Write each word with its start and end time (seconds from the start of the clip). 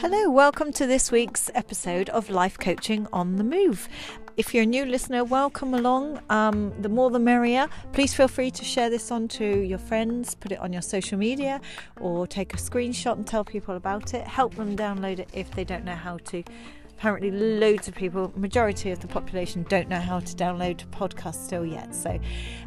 Hello, 0.00 0.30
welcome 0.30 0.72
to 0.74 0.86
this 0.86 1.10
week's 1.10 1.50
episode 1.56 2.08
of 2.10 2.30
Life 2.30 2.56
Coaching 2.56 3.08
on 3.12 3.34
the 3.34 3.42
Move. 3.42 3.88
If 4.36 4.54
you're 4.54 4.62
a 4.62 4.66
new 4.66 4.84
listener, 4.84 5.24
welcome 5.24 5.74
along. 5.74 6.20
Um, 6.30 6.72
the 6.80 6.88
more 6.88 7.10
the 7.10 7.18
merrier. 7.18 7.66
Please 7.92 8.14
feel 8.14 8.28
free 8.28 8.52
to 8.52 8.64
share 8.64 8.90
this 8.90 9.10
on 9.10 9.26
to 9.26 9.44
your 9.44 9.80
friends, 9.80 10.36
put 10.36 10.52
it 10.52 10.60
on 10.60 10.72
your 10.72 10.82
social 10.82 11.18
media, 11.18 11.60
or 11.98 12.28
take 12.28 12.54
a 12.54 12.58
screenshot 12.58 13.14
and 13.14 13.26
tell 13.26 13.44
people 13.44 13.74
about 13.74 14.14
it. 14.14 14.24
Help 14.24 14.54
them 14.54 14.76
download 14.76 15.18
it 15.18 15.30
if 15.32 15.50
they 15.50 15.64
don't 15.64 15.84
know 15.84 15.96
how 15.96 16.18
to 16.26 16.44
apparently 16.98 17.30
loads 17.30 17.86
of 17.86 17.94
people 17.94 18.32
majority 18.34 18.90
of 18.90 18.98
the 18.98 19.06
population 19.06 19.64
don't 19.68 19.88
know 19.88 20.00
how 20.00 20.18
to 20.18 20.34
download 20.34 20.84
podcasts 20.90 21.44
still 21.46 21.64
yet. 21.64 21.94
So 21.94 22.18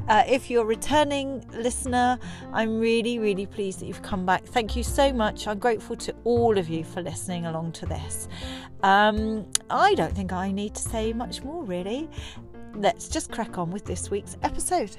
uh, 0.08 0.24
if 0.26 0.50
you're 0.50 0.64
a 0.64 0.66
returning 0.66 1.46
listener 1.54 2.18
i'm 2.54 2.80
really 2.80 3.20
really 3.20 3.46
pleased 3.46 3.82
that 3.82 3.88
you've 3.88 4.02
come 4.02 4.26
back. 4.26 4.46
Thank 4.46 4.76
you 4.76 4.84
so 4.84 5.12
much. 5.12 5.48
I'm 5.48 5.60
grateful 5.60 5.98
to 5.98 6.16
all 6.24 6.58
of 6.58 6.70
you 6.70 6.84
for 6.84 7.02
listening 7.02 7.46
along 7.46 7.74
to 7.74 7.86
this. 7.86 8.30
Um, 8.84 9.46
i 9.70 9.94
don't 9.96 10.16
think 10.16 10.32
i 10.32 10.52
need 10.52 10.76
to 10.76 10.82
say 10.82 11.12
much 11.12 11.44
more 11.44 11.64
really. 11.64 12.10
Let's 12.74 13.10
just 13.10 13.32
crack 13.32 13.58
on 13.58 13.70
with 13.70 13.84
this 13.84 14.10
week's 14.10 14.38
episode 14.44 14.96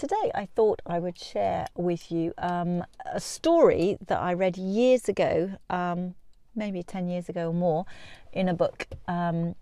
Today, 0.00 0.30
I 0.34 0.46
thought 0.46 0.80
I 0.86 0.98
would 0.98 1.18
share 1.18 1.66
with 1.74 2.10
you 2.10 2.32
um, 2.38 2.84
a 3.12 3.20
story 3.20 3.98
that 4.06 4.18
I 4.18 4.32
read 4.32 4.56
years 4.56 5.10
ago, 5.10 5.58
um, 5.68 6.14
maybe 6.56 6.82
10 6.82 7.10
years 7.10 7.28
ago 7.28 7.48
or 7.48 7.52
more, 7.52 7.84
in 8.32 8.48
a 8.48 8.54
book 8.54 8.86
um, 9.06 9.56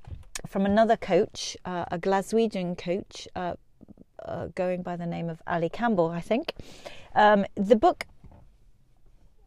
from 0.47 0.65
another 0.65 0.97
coach, 0.97 1.57
uh, 1.65 1.87
a 1.91 1.99
Glaswegian 1.99 2.79
coach, 2.79 3.27
uh, 3.35 3.55
uh, 4.25 4.47
going 4.55 4.83
by 4.83 4.95
the 4.95 5.07
name 5.07 5.29
of 5.29 5.43
Ali 5.45 5.69
Campbell, 5.69 6.11
I 6.11 6.21
think. 6.21 6.55
Um, 7.17 7.45
the 7.57 7.75
book 7.75 8.07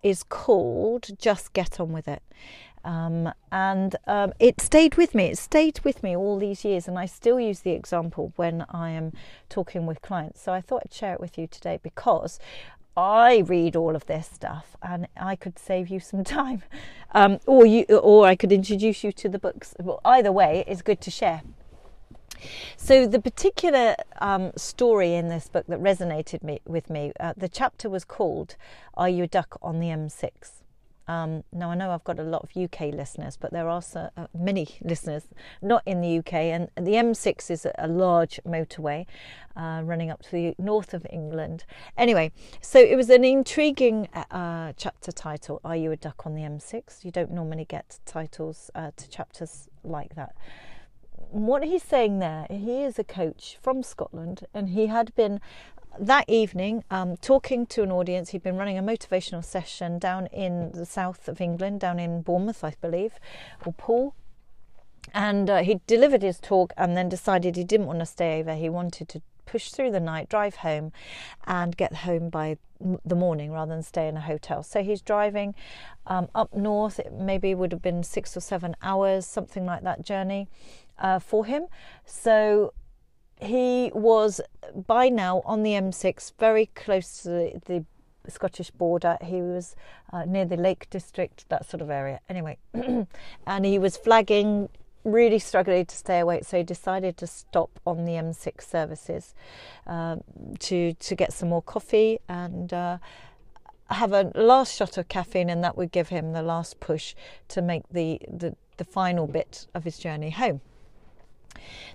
is 0.03 0.23
called 0.23 1.17
Just 1.17 1.53
Get 1.53 1.79
On 1.79 1.93
With 1.93 2.09
It. 2.09 2.21
Um, 2.83 3.31
and 3.51 3.95
um, 4.07 4.33
it 4.39 4.61
stayed 4.61 4.95
with 4.95 5.13
me. 5.13 5.25
It 5.25 5.37
stayed 5.37 5.79
with 5.83 6.03
me 6.03 6.15
all 6.15 6.37
these 6.37 6.65
years, 6.65 6.87
and 6.87 6.97
I 6.97 7.05
still 7.05 7.39
use 7.39 7.61
the 7.61 7.71
example 7.71 8.33
when 8.35 8.65
I 8.69 8.91
am 8.91 9.13
talking 9.49 9.85
with 9.85 10.01
clients. 10.01 10.41
So 10.41 10.53
I 10.53 10.61
thought 10.61 10.83
I'd 10.85 10.93
share 10.93 11.13
it 11.13 11.19
with 11.19 11.37
you 11.37 11.47
today 11.47 11.79
because 11.81 12.39
I 12.97 13.37
read 13.47 13.75
all 13.75 13.95
of 13.95 14.05
this 14.05 14.27
stuff, 14.27 14.75
and 14.81 15.07
I 15.15 15.35
could 15.35 15.57
save 15.57 15.89
you 15.89 15.99
some 15.99 16.23
time, 16.39 16.63
um, 17.13 17.39
or 17.45 17.65
you, 17.65 17.83
or 17.85 18.25
I 18.27 18.35
could 18.35 18.51
introduce 18.51 19.03
you 19.03 19.11
to 19.13 19.29
the 19.29 19.39
books. 19.39 19.75
Well, 19.79 20.01
either 20.03 20.31
way, 20.31 20.63
it's 20.67 20.81
good 20.81 21.01
to 21.01 21.11
share. 21.11 21.41
So 22.75 23.05
the 23.05 23.21
particular 23.21 23.95
um, 24.19 24.51
story 24.55 25.13
in 25.13 25.27
this 25.27 25.47
book 25.47 25.67
that 25.67 25.79
resonated 25.79 26.43
me, 26.43 26.59
with 26.65 26.89
me, 26.89 27.13
uh, 27.19 27.33
the 27.37 27.47
chapter 27.47 27.89
was 27.89 28.03
called 28.03 28.55
"Are 28.95 29.09
You 29.09 29.25
a 29.25 29.27
Duck 29.27 29.57
on 29.61 29.79
the 29.79 29.87
M6?" 29.87 30.60
Um, 31.11 31.43
now, 31.51 31.71
I 31.71 31.75
know 31.75 31.91
I've 31.91 32.05
got 32.05 32.19
a 32.19 32.23
lot 32.23 32.43
of 32.43 32.55
UK 32.55 32.93
listeners, 32.93 33.35
but 33.35 33.51
there 33.51 33.67
are 33.67 33.81
so, 33.81 34.09
uh, 34.15 34.27
many 34.33 34.65
listeners 34.81 35.27
not 35.61 35.83
in 35.85 35.99
the 35.99 36.19
UK. 36.19 36.33
And 36.33 36.69
the 36.77 36.93
M6 36.93 37.51
is 37.51 37.67
a 37.77 37.87
large 37.87 38.39
motorway 38.47 39.05
uh, 39.57 39.81
running 39.83 40.09
up 40.09 40.23
to 40.23 40.31
the 40.31 40.55
north 40.57 40.93
of 40.93 41.05
England. 41.09 41.65
Anyway, 41.97 42.31
so 42.61 42.79
it 42.79 42.95
was 42.95 43.09
an 43.09 43.25
intriguing 43.25 44.07
uh, 44.13 44.71
chapter 44.77 45.11
title 45.11 45.59
Are 45.65 45.75
You 45.75 45.91
a 45.91 45.97
Duck 45.97 46.25
on 46.25 46.33
the 46.33 46.43
M6? 46.43 47.03
You 47.03 47.11
don't 47.11 47.31
normally 47.31 47.65
get 47.65 47.99
titles 48.05 48.71
uh, 48.73 48.91
to 48.95 49.09
chapters 49.09 49.67
like 49.83 50.15
that 50.15 50.33
what 51.29 51.63
he's 51.63 51.83
saying 51.83 52.19
there, 52.19 52.45
he 52.49 52.83
is 52.83 52.99
a 52.99 53.05
coach 53.05 53.57
from 53.61 53.83
Scotland 53.83 54.45
and 54.53 54.69
he 54.69 54.87
had 54.87 55.15
been 55.15 55.39
that 55.99 56.25
evening, 56.27 56.83
um, 56.89 57.17
talking 57.17 57.65
to 57.67 57.83
an 57.83 57.91
audience, 57.91 58.29
he'd 58.29 58.43
been 58.43 58.57
running 58.57 58.77
a 58.77 58.83
motivational 58.83 59.43
session 59.43 59.99
down 59.99 60.27
in 60.27 60.71
the 60.71 60.85
south 60.85 61.27
of 61.27 61.41
England, 61.41 61.79
down 61.79 61.99
in 61.99 62.21
Bournemouth, 62.21 62.63
I 62.63 62.75
believe, 62.81 63.13
or 63.65 63.73
Poole. 63.73 64.15
And 65.13 65.49
uh, 65.49 65.63
he 65.63 65.81
delivered 65.87 66.21
his 66.21 66.39
talk 66.39 66.73
and 66.77 66.95
then 66.95 67.09
decided 67.09 67.55
he 67.55 67.63
didn't 67.63 67.87
want 67.87 67.99
to 67.99 68.05
stay 68.05 68.39
over. 68.39 68.55
He 68.55 68.69
wanted 68.69 69.09
to 69.09 69.21
push 69.45 69.69
through 69.69 69.91
the 69.91 69.99
night, 69.99 70.29
drive 70.29 70.57
home, 70.57 70.93
and 71.45 71.75
get 71.75 71.93
home 71.93 72.29
by 72.29 72.57
the 73.05 73.15
morning 73.15 73.51
rather 73.51 73.73
than 73.73 73.83
stay 73.83 74.07
in 74.07 74.17
a 74.17 74.21
hotel. 74.21 74.63
So 74.63 74.81
he's 74.81 75.01
driving 75.01 75.55
um, 76.07 76.29
up 76.33 76.53
north. 76.53 76.99
It 76.99 77.11
maybe 77.13 77.53
would 77.53 77.71
have 77.71 77.81
been 77.81 78.03
six 78.03 78.37
or 78.37 78.39
seven 78.39 78.75
hours, 78.81 79.25
something 79.25 79.65
like 79.65 79.83
that 79.83 80.03
journey 80.03 80.47
uh, 80.97 81.19
for 81.19 81.45
him. 81.45 81.67
So 82.05 82.73
he 83.41 83.91
was 83.93 84.39
by 84.87 85.09
now 85.09 85.41
on 85.45 85.63
the 85.63 85.71
M6, 85.71 86.33
very 86.39 86.67
close 86.67 87.23
to 87.23 87.29
the, 87.65 87.83
the 88.23 88.31
Scottish 88.31 88.71
border. 88.71 89.17
He 89.21 89.41
was 89.41 89.75
uh, 90.13 90.25
near 90.25 90.45
the 90.45 90.57
Lake 90.57 90.89
District, 90.89 91.45
that 91.49 91.69
sort 91.69 91.81
of 91.81 91.89
area. 91.89 92.19
Anyway, 92.29 92.57
and 93.47 93.65
he 93.65 93.79
was 93.79 93.97
flagging, 93.97 94.69
really 95.03 95.39
struggling 95.39 95.85
to 95.87 95.95
stay 95.95 96.19
awake, 96.19 96.45
so 96.45 96.57
he 96.57 96.63
decided 96.63 97.17
to 97.17 97.27
stop 97.27 97.79
on 97.85 98.05
the 98.05 98.13
M6 98.13 98.61
services 98.61 99.33
uh, 99.87 100.17
to 100.59 100.93
to 100.93 101.15
get 101.15 101.33
some 101.33 101.49
more 101.49 101.61
coffee 101.61 102.19
and. 102.29 102.73
Uh, 102.73 102.97
have 103.89 104.13
a 104.13 104.31
last 104.35 104.73
shot 104.77 104.97
of 104.97 105.09
caffeine, 105.09 105.49
and 105.49 105.61
that 105.65 105.75
would 105.75 105.91
give 105.91 106.07
him 106.07 106.31
the 106.31 106.41
last 106.41 106.79
push 106.79 107.13
to 107.49 107.61
make 107.61 107.83
the, 107.91 108.21
the, 108.25 108.55
the 108.77 108.85
final 108.85 109.27
bit 109.27 109.67
of 109.75 109.83
his 109.83 109.97
journey 109.97 110.29
home. 110.29 110.61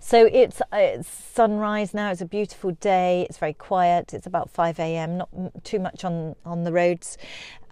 So 0.01 0.27
it's, 0.27 0.61
it's 0.73 1.09
sunrise 1.09 1.95
now. 1.95 2.11
It's 2.11 2.21
a 2.21 2.27
beautiful 2.27 2.73
day. 2.73 3.27
It's 3.29 3.39
very 3.39 3.55
quiet. 3.55 4.15
It's 4.15 4.27
about 4.27 4.51
5 4.51 4.79
a.m. 4.79 5.19
Not 5.19 5.29
too 5.65 5.79
much 5.79 6.05
on 6.05 6.37
on 6.45 6.65
the 6.65 6.73
roads. 6.73 7.19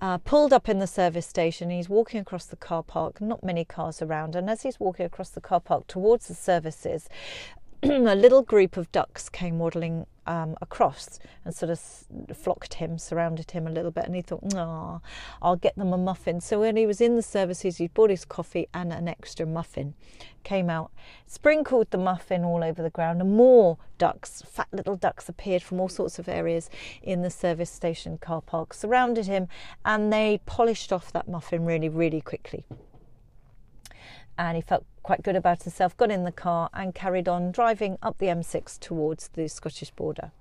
Uh, 0.00 0.19
pulled 0.19 0.53
up 0.53 0.69
in 0.69 0.81
the 0.81 0.87
service 0.87 1.27
station. 1.27 1.71
He's 1.71 1.88
walking 1.88 2.21
across 2.21 2.47
the 2.47 2.56
car 2.56 2.82
park. 2.82 3.21
Not 3.21 3.43
many 3.43 3.65
cars 3.65 4.03
around. 4.03 4.37
And 4.37 4.50
as 4.50 4.62
he's 4.62 4.78
walking 4.78 5.06
across 5.06 5.31
the 5.31 5.41
car 5.41 5.60
park 5.60 5.87
towards 5.87 6.28
the 6.28 6.34
services, 6.34 7.09
a 7.91 8.15
little 8.15 8.41
group 8.41 8.78
of 8.78 8.91
ducks 8.93 9.28
came 9.28 9.59
waddling 9.59 10.06
um, 10.27 10.56
across 10.62 11.19
and 11.45 11.55
sort 11.55 11.69
of 11.69 11.78
flocked 12.34 12.75
him, 12.75 12.97
surrounded 12.97 13.50
him 13.50 13.67
a 13.67 13.71
little 13.71 13.91
bit, 13.91 14.06
and 14.06 14.15
he 14.15 14.22
thought, 14.22 14.43
"Ah, 14.55 15.00
I'll 15.43 15.56
get 15.56 15.77
them 15.77 15.93
a 15.93 15.99
muffin." 15.99 16.41
So 16.41 16.61
when 16.61 16.77
he 16.78 16.87
was 16.87 17.03
in 17.03 17.15
the 17.17 17.23
services, 17.23 17.77
he 17.77 17.89
bought 17.89 18.09
his 18.09 18.25
coffee 18.25 18.69
and 18.73 18.91
an 18.91 19.06
extra 19.06 19.44
muffin. 19.44 19.93
Came 20.44 20.71
out, 20.71 20.93
sprinkled 21.27 21.91
the 21.91 21.99
muffin 21.99 22.43
all 22.43 22.65
over 22.65 22.83
the 22.83 22.89
ground, 22.89 23.21
and 23.21 23.37
more 23.37 23.77
ducks, 23.99 24.43
fat 24.47 24.69
little 24.73 24.97
ducks, 24.97 25.28
appeared 25.28 25.62
from 25.62 25.78
all 25.78 25.91
sorts 25.91 26.19
of 26.19 26.27
areas 26.27 26.71
in 27.03 27.21
the 27.21 27.31
service 27.31 27.71
station 27.71 28.17
car 28.17 28.41
park, 28.41 28.73
surrounded 28.73 29.27
him, 29.27 29.47
and 29.84 30.11
they 30.11 30.41
polished 30.47 30.91
off 30.91 31.12
that 31.12 31.28
muffin 31.28 31.67
really, 31.67 31.91
really 31.91 32.23
quickly 32.23 32.65
and 34.39 34.56
he 34.56 34.62
felt 34.62 34.84
quite 35.03 35.22
good 35.22 35.37
about 35.37 35.62
himself, 35.62 35.97
got 35.97 36.11
in 36.11 36.25
the 36.25 36.33
car 36.33 36.71
and 36.72 36.95
carried 36.95 37.28
on 37.28 37.53
driving 37.53 37.99
up 38.03 38.19
the 38.19 38.27
M6 38.27 38.78
towards 38.81 39.28
the 39.28 39.49
Scottish 39.49 39.91
border. 39.91 40.33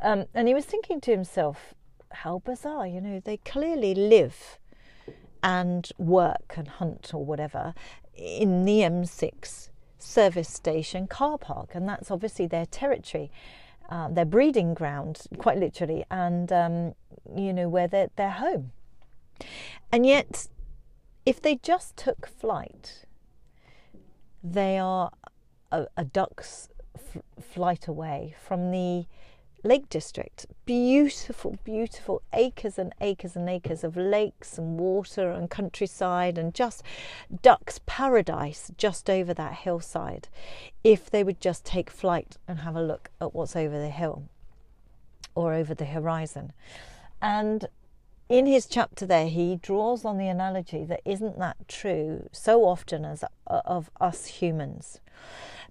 Um, 0.00 0.26
and 0.34 0.48
he 0.48 0.54
was 0.54 0.64
thinking 0.64 1.00
to 1.02 1.10
himself, 1.10 1.74
how 2.10 2.40
bizarre, 2.44 2.86
you 2.86 3.00
know, 3.00 3.20
they 3.20 3.38
clearly 3.38 3.94
live 3.94 4.58
and 5.42 5.90
work 5.98 6.54
and 6.56 6.68
hunt 6.68 7.12
or 7.12 7.24
whatever 7.24 7.74
in 8.16 8.64
the 8.64 8.80
M6 8.80 9.68
service 9.98 10.48
station 10.48 11.06
car 11.06 11.38
park, 11.38 11.74
and 11.74 11.88
that's 11.88 12.10
obviously 12.10 12.46
their 12.46 12.66
territory. 12.66 13.30
Uh, 13.88 14.08
their 14.08 14.24
breeding 14.24 14.74
ground, 14.74 15.20
quite 15.38 15.58
literally, 15.58 16.04
and 16.10 16.50
um, 16.50 16.92
you 17.36 17.52
know 17.52 17.68
where 17.68 17.86
they're, 17.86 18.10
they're 18.16 18.30
home. 18.30 18.72
And 19.92 20.04
yet, 20.04 20.48
if 21.24 21.40
they 21.40 21.54
just 21.54 21.96
took 21.96 22.26
flight 22.26 23.04
they 24.52 24.78
are 24.78 25.10
a, 25.72 25.86
a 25.96 26.04
duck's 26.04 26.68
f- 26.94 27.22
flight 27.40 27.88
away 27.88 28.34
from 28.40 28.70
the 28.70 29.06
Lake 29.64 29.88
District. 29.88 30.46
Beautiful, 30.64 31.58
beautiful 31.64 32.22
acres 32.32 32.78
and 32.78 32.92
acres 33.00 33.34
and 33.34 33.48
acres 33.48 33.82
of 33.82 33.96
lakes 33.96 34.58
and 34.58 34.78
water 34.78 35.30
and 35.30 35.50
countryside 35.50 36.38
and 36.38 36.54
just 36.54 36.84
duck's 37.42 37.80
paradise 37.86 38.70
just 38.78 39.10
over 39.10 39.34
that 39.34 39.54
hillside. 39.54 40.28
If 40.84 41.10
they 41.10 41.24
would 41.24 41.40
just 41.40 41.64
take 41.64 41.90
flight 41.90 42.36
and 42.46 42.60
have 42.60 42.76
a 42.76 42.82
look 42.82 43.10
at 43.20 43.34
what's 43.34 43.56
over 43.56 43.78
the 43.78 43.90
hill 43.90 44.28
or 45.34 45.52
over 45.52 45.74
the 45.74 45.86
horizon. 45.86 46.52
And 47.20 47.66
in 48.28 48.46
his 48.46 48.66
chapter 48.66 49.06
there, 49.06 49.28
he 49.28 49.56
draws 49.56 50.04
on 50.04 50.18
the 50.18 50.28
analogy 50.28 50.84
that 50.84 51.00
isn't 51.04 51.38
that 51.38 51.56
true 51.68 52.28
so 52.32 52.64
often 52.64 53.04
as 53.04 53.22
uh, 53.22 53.60
of 53.64 53.90
us 54.00 54.26
humans. 54.26 55.00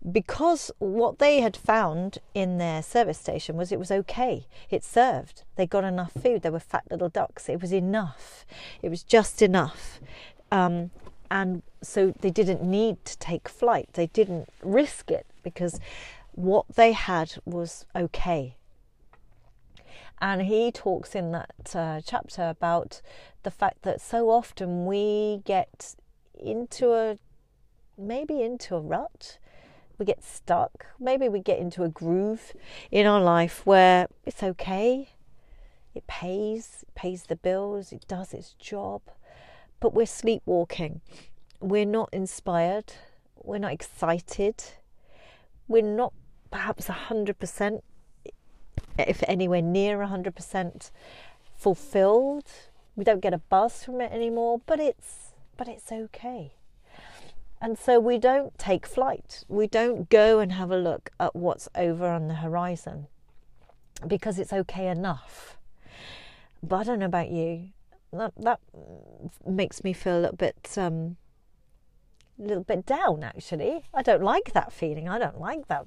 Because 0.10 0.72
what 0.78 1.19
they 1.19 1.42
had 1.42 1.57
found 1.57 2.19
in 2.34 2.57
their 2.57 2.84
service 2.84 3.18
station 3.18 3.57
was 3.57 3.72
it 3.72 3.80
was 3.80 3.92
okay. 3.92 4.46
It 4.69 4.84
served. 4.84 5.44
They 5.56 5.66
got 5.66 5.84
enough 5.84 6.13
food. 6.13 6.44
They 6.44 6.50
were 6.50 6.60
fat 6.60 6.84
little 6.90 7.10
ducks. 7.10 7.50
It 7.50 7.62
was 7.62 7.74
enough. 7.74 8.46
It 8.81 8.90
was 8.90 9.04
just 9.04 9.42
enough. 9.42 10.00
Um, 10.52 10.92
and 11.31 11.63
so 11.81 12.13
they 12.22 12.30
didn't 12.30 12.63
need 12.63 13.04
to 13.06 13.18
take 13.18 13.50
flight. 13.50 13.90
They 13.94 14.07
didn't 14.07 14.48
risk 14.62 15.10
it 15.10 15.25
because 15.44 15.80
what 16.34 16.66
they 16.75 16.92
had 16.92 17.34
was 17.46 17.86
okay 17.96 18.56
And 20.22 20.44
he 20.44 20.72
talks 20.72 21.14
in 21.14 21.32
that 21.32 21.76
uh, 21.76 22.02
chapter 22.06 22.48
about 22.48 23.02
the 23.44 23.52
fact 23.52 23.84
that 23.84 24.02
so 24.02 24.30
often 24.30 24.86
we 24.86 25.42
get 25.46 25.96
into 26.34 26.94
a 26.94 27.18
maybe 27.98 28.42
into 28.42 28.76
a 28.76 28.82
rut. 28.82 29.40
We 29.98 30.06
get 30.06 30.24
stuck. 30.24 30.88
Maybe 31.00 31.30
we 31.30 31.40
get 31.40 31.60
into 31.60 31.84
a 31.84 31.90
groove 31.90 32.54
in 32.92 33.06
our 33.06 33.22
life 33.22 33.66
where 33.66 34.08
it's 34.26 34.44
okay. 34.44 35.10
It 35.94 36.06
pays, 36.08 36.84
it 36.86 36.94
pays 36.96 37.24
the 37.24 37.38
bills, 37.38 37.94
it 37.94 38.06
does 38.06 38.34
its 38.34 38.54
job, 38.54 39.02
but 39.80 39.94
we're 39.94 40.06
sleepwalking. 40.06 41.00
We're 41.62 41.86
not 41.86 42.10
inspired. 42.12 42.92
We're 43.42 43.60
not 43.60 43.72
excited. 43.72 44.62
We're 45.70 45.84
not 45.84 46.14
perhaps 46.52 46.88
100%, 46.88 47.82
if 48.98 49.24
anywhere 49.27 49.62
near 49.62 49.98
100% 50.00 50.92
fulfilled. 51.56 52.50
We 52.95 53.04
don't 53.04 53.19
get 53.19 53.33
a 53.33 53.38
buzz 53.38 53.83
from 53.83 54.01
it 54.01 54.12
anymore, 54.12 54.62
but 54.66 54.80
it's 54.80 55.33
but 55.57 55.68
it's 55.68 55.92
okay. 55.92 56.54
And 57.62 57.77
so 57.80 58.00
we 58.00 58.18
don't 58.18 58.57
take 58.57 58.86
flight. 58.86 59.44
We 59.48 59.68
don't 59.68 60.10
go 60.10 60.39
and 60.39 60.51
have 60.51 60.72
a 60.72 60.77
look 60.77 61.10
at 61.19 61.36
what's 61.36 61.69
over 61.75 62.07
on 62.07 62.27
the 62.27 62.36
horizon 62.36 63.07
because 64.06 64.38
it's 64.38 64.54
okay 64.54 64.88
enough. 64.88 65.57
But 66.62 66.75
I 66.78 66.83
don't 66.83 67.00
know 67.00 67.06
about 67.06 67.31
you. 67.31 67.69
That, 68.12 68.33
that 68.38 68.60
makes 69.45 69.83
me 69.83 69.94
feel 69.94 70.19
a 70.19 70.21
little 70.21 70.36
bit 70.38 70.78
um, 70.78 71.18
a 72.39 72.44
little 72.44 72.63
bit 72.63 72.86
down 72.86 73.24
actually. 73.24 73.86
I 73.94 74.01
don't 74.01 74.24
like 74.24 74.54
that 74.54 74.71
feeling. 74.71 75.07
I 75.07 75.18
don't 75.18 75.39
like 75.39 75.68
that 75.68 75.86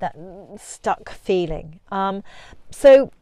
that 0.00 0.16
stuck 0.58 1.10
feeling. 1.10 1.80
Um, 1.90 2.22
so 2.70 3.12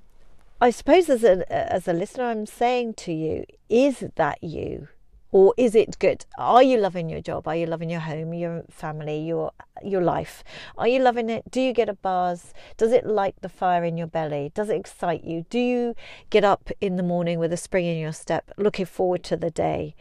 I 0.60 0.70
suppose 0.70 1.08
as 1.08 1.22
a 1.22 1.50
as 1.52 1.86
a 1.86 1.92
listener 1.92 2.24
I'm 2.24 2.46
saying 2.46 2.94
to 2.94 3.12
you, 3.12 3.44
is 3.68 4.04
that 4.16 4.42
you? 4.42 4.88
Or 5.30 5.52
is 5.58 5.74
it 5.74 5.98
good? 5.98 6.24
Are 6.38 6.62
you 6.62 6.78
loving 6.78 7.10
your 7.10 7.20
job? 7.20 7.46
Are 7.46 7.54
you 7.54 7.66
loving 7.66 7.90
your 7.90 8.00
home, 8.00 8.32
your 8.32 8.64
family, 8.70 9.20
your 9.20 9.52
your 9.84 10.00
life? 10.00 10.42
Are 10.78 10.88
you 10.88 11.00
loving 11.00 11.28
it? 11.28 11.50
Do 11.50 11.60
you 11.60 11.72
get 11.72 11.88
a 11.88 11.94
buzz? 11.94 12.54
Does 12.78 12.92
it 12.92 13.06
light 13.06 13.34
the 13.42 13.48
fire 13.50 13.84
in 13.84 13.98
your 13.98 14.06
belly? 14.06 14.50
Does 14.54 14.70
it 14.70 14.76
excite 14.76 15.24
you? 15.24 15.44
Do 15.50 15.58
you 15.58 15.94
get 16.30 16.44
up 16.44 16.70
in 16.80 16.96
the 16.96 17.02
morning 17.02 17.38
with 17.38 17.52
a 17.52 17.58
spring 17.58 17.84
in 17.84 17.98
your 17.98 18.12
step, 18.12 18.50
looking 18.56 18.86
forward 18.86 19.22
to 19.24 19.36
the 19.36 19.50
day? 19.50 19.94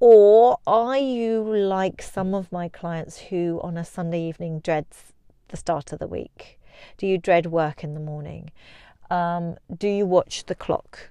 Or 0.00 0.58
are 0.66 0.98
you 0.98 1.42
like 1.42 2.02
some 2.02 2.34
of 2.34 2.50
my 2.50 2.68
clients 2.68 3.18
who 3.18 3.60
on 3.62 3.76
a 3.76 3.84
Sunday 3.84 4.22
evening 4.22 4.60
dreads 4.60 5.12
the 5.48 5.56
start 5.56 5.92
of 5.92 5.98
the 5.98 6.06
week? 6.06 6.58
Do 6.98 7.06
you 7.06 7.18
dread 7.18 7.46
work 7.46 7.82
in 7.82 7.94
the 7.94 8.00
morning? 8.00 8.50
Um, 9.10 9.56
do 9.74 9.88
you 9.88 10.06
watch 10.06 10.46
the 10.46 10.54
clock? 10.54 11.10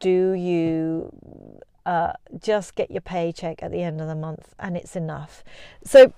Do 0.00 0.32
you 0.32 1.12
uh, 1.84 2.12
just 2.40 2.74
get 2.74 2.90
your 2.90 3.00
paycheck 3.00 3.62
at 3.62 3.72
the 3.72 3.82
end 3.82 4.00
of 4.00 4.06
the 4.06 4.14
month 4.14 4.54
and 4.58 4.76
it's 4.76 4.94
enough? 4.94 5.42
So 5.84 6.12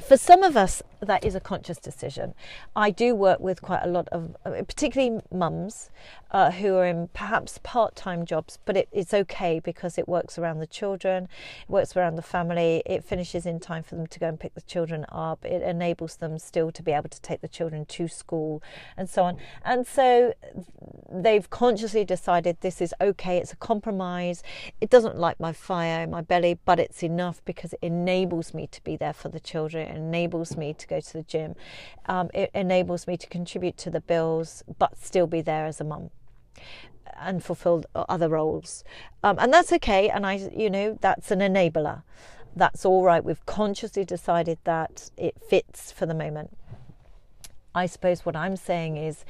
for 0.00 0.16
some 0.16 0.42
of 0.42 0.56
us, 0.56 0.82
that 1.06 1.24
is 1.24 1.34
a 1.34 1.40
conscious 1.40 1.78
decision. 1.78 2.34
I 2.76 2.90
do 2.90 3.14
work 3.14 3.40
with 3.40 3.62
quite 3.62 3.82
a 3.82 3.88
lot 3.88 4.08
of, 4.08 4.36
uh, 4.44 4.62
particularly 4.62 5.20
mums, 5.32 5.90
uh, 6.30 6.50
who 6.50 6.76
are 6.76 6.86
in 6.86 7.08
perhaps 7.08 7.58
part 7.62 7.94
time 7.94 8.24
jobs, 8.24 8.58
but 8.64 8.76
it, 8.76 8.88
it's 8.92 9.12
okay 9.12 9.60
because 9.60 9.98
it 9.98 10.08
works 10.08 10.38
around 10.38 10.60
the 10.60 10.66
children, 10.66 11.28
it 11.62 11.70
works 11.70 11.96
around 11.96 12.16
the 12.16 12.22
family, 12.22 12.82
it 12.86 13.04
finishes 13.04 13.46
in 13.46 13.60
time 13.60 13.82
for 13.82 13.96
them 13.96 14.06
to 14.06 14.18
go 14.18 14.28
and 14.28 14.40
pick 14.40 14.54
the 14.54 14.62
children 14.62 15.04
up, 15.10 15.44
it 15.44 15.62
enables 15.62 16.16
them 16.16 16.38
still 16.38 16.70
to 16.72 16.82
be 16.82 16.92
able 16.92 17.10
to 17.10 17.20
take 17.20 17.40
the 17.40 17.48
children 17.48 17.84
to 17.84 18.08
school 18.08 18.62
and 18.96 19.10
so 19.10 19.24
on. 19.24 19.36
And 19.64 19.86
so 19.86 20.32
they've 21.10 21.48
consciously 21.50 22.04
decided 22.04 22.56
this 22.60 22.80
is 22.80 22.94
okay, 23.00 23.38
it's 23.38 23.52
a 23.52 23.56
compromise, 23.56 24.42
it 24.80 24.88
doesn't 24.88 25.18
light 25.18 25.38
my 25.38 25.52
fire 25.52 26.02
in 26.02 26.10
my 26.10 26.22
belly, 26.22 26.58
but 26.64 26.78
it's 26.78 27.02
enough 27.02 27.44
because 27.44 27.74
it 27.74 27.80
enables 27.82 28.54
me 28.54 28.66
to 28.68 28.82
be 28.82 28.96
there 28.96 29.12
for 29.12 29.28
the 29.28 29.40
children, 29.40 29.88
it 29.88 29.96
enables 29.96 30.56
me 30.56 30.72
to 30.72 30.86
go 30.94 31.00
to 31.00 31.12
the 31.12 31.22
gym, 31.22 31.54
um, 32.06 32.30
it 32.34 32.50
enables 32.54 33.06
me 33.06 33.16
to 33.16 33.26
contribute 33.26 33.76
to 33.78 33.90
the 33.90 34.00
bills, 34.00 34.62
but 34.78 34.98
still 34.98 35.26
be 35.26 35.40
there 35.40 35.66
as 35.66 35.80
a 35.80 35.84
mum 35.84 36.10
and 37.20 37.44
fulfill 37.44 37.84
other 37.94 38.28
roles. 38.28 38.84
Um, 39.22 39.36
and 39.38 39.52
that's 39.52 39.72
okay. 39.72 40.08
And 40.08 40.26
I, 40.26 40.34
you 40.54 40.70
know, 40.70 40.98
that's 41.00 41.30
an 41.30 41.40
enabler. 41.40 42.02
That's 42.54 42.84
all 42.84 43.04
right. 43.04 43.24
We've 43.24 43.44
consciously 43.46 44.04
decided 44.04 44.58
that 44.64 45.10
it 45.16 45.34
fits 45.48 45.92
for 45.92 46.06
the 46.06 46.14
moment. 46.14 46.56
I 47.74 47.86
suppose 47.86 48.26
what 48.26 48.36
I'm 48.36 48.56
saying 48.56 48.96
is, 48.98 49.24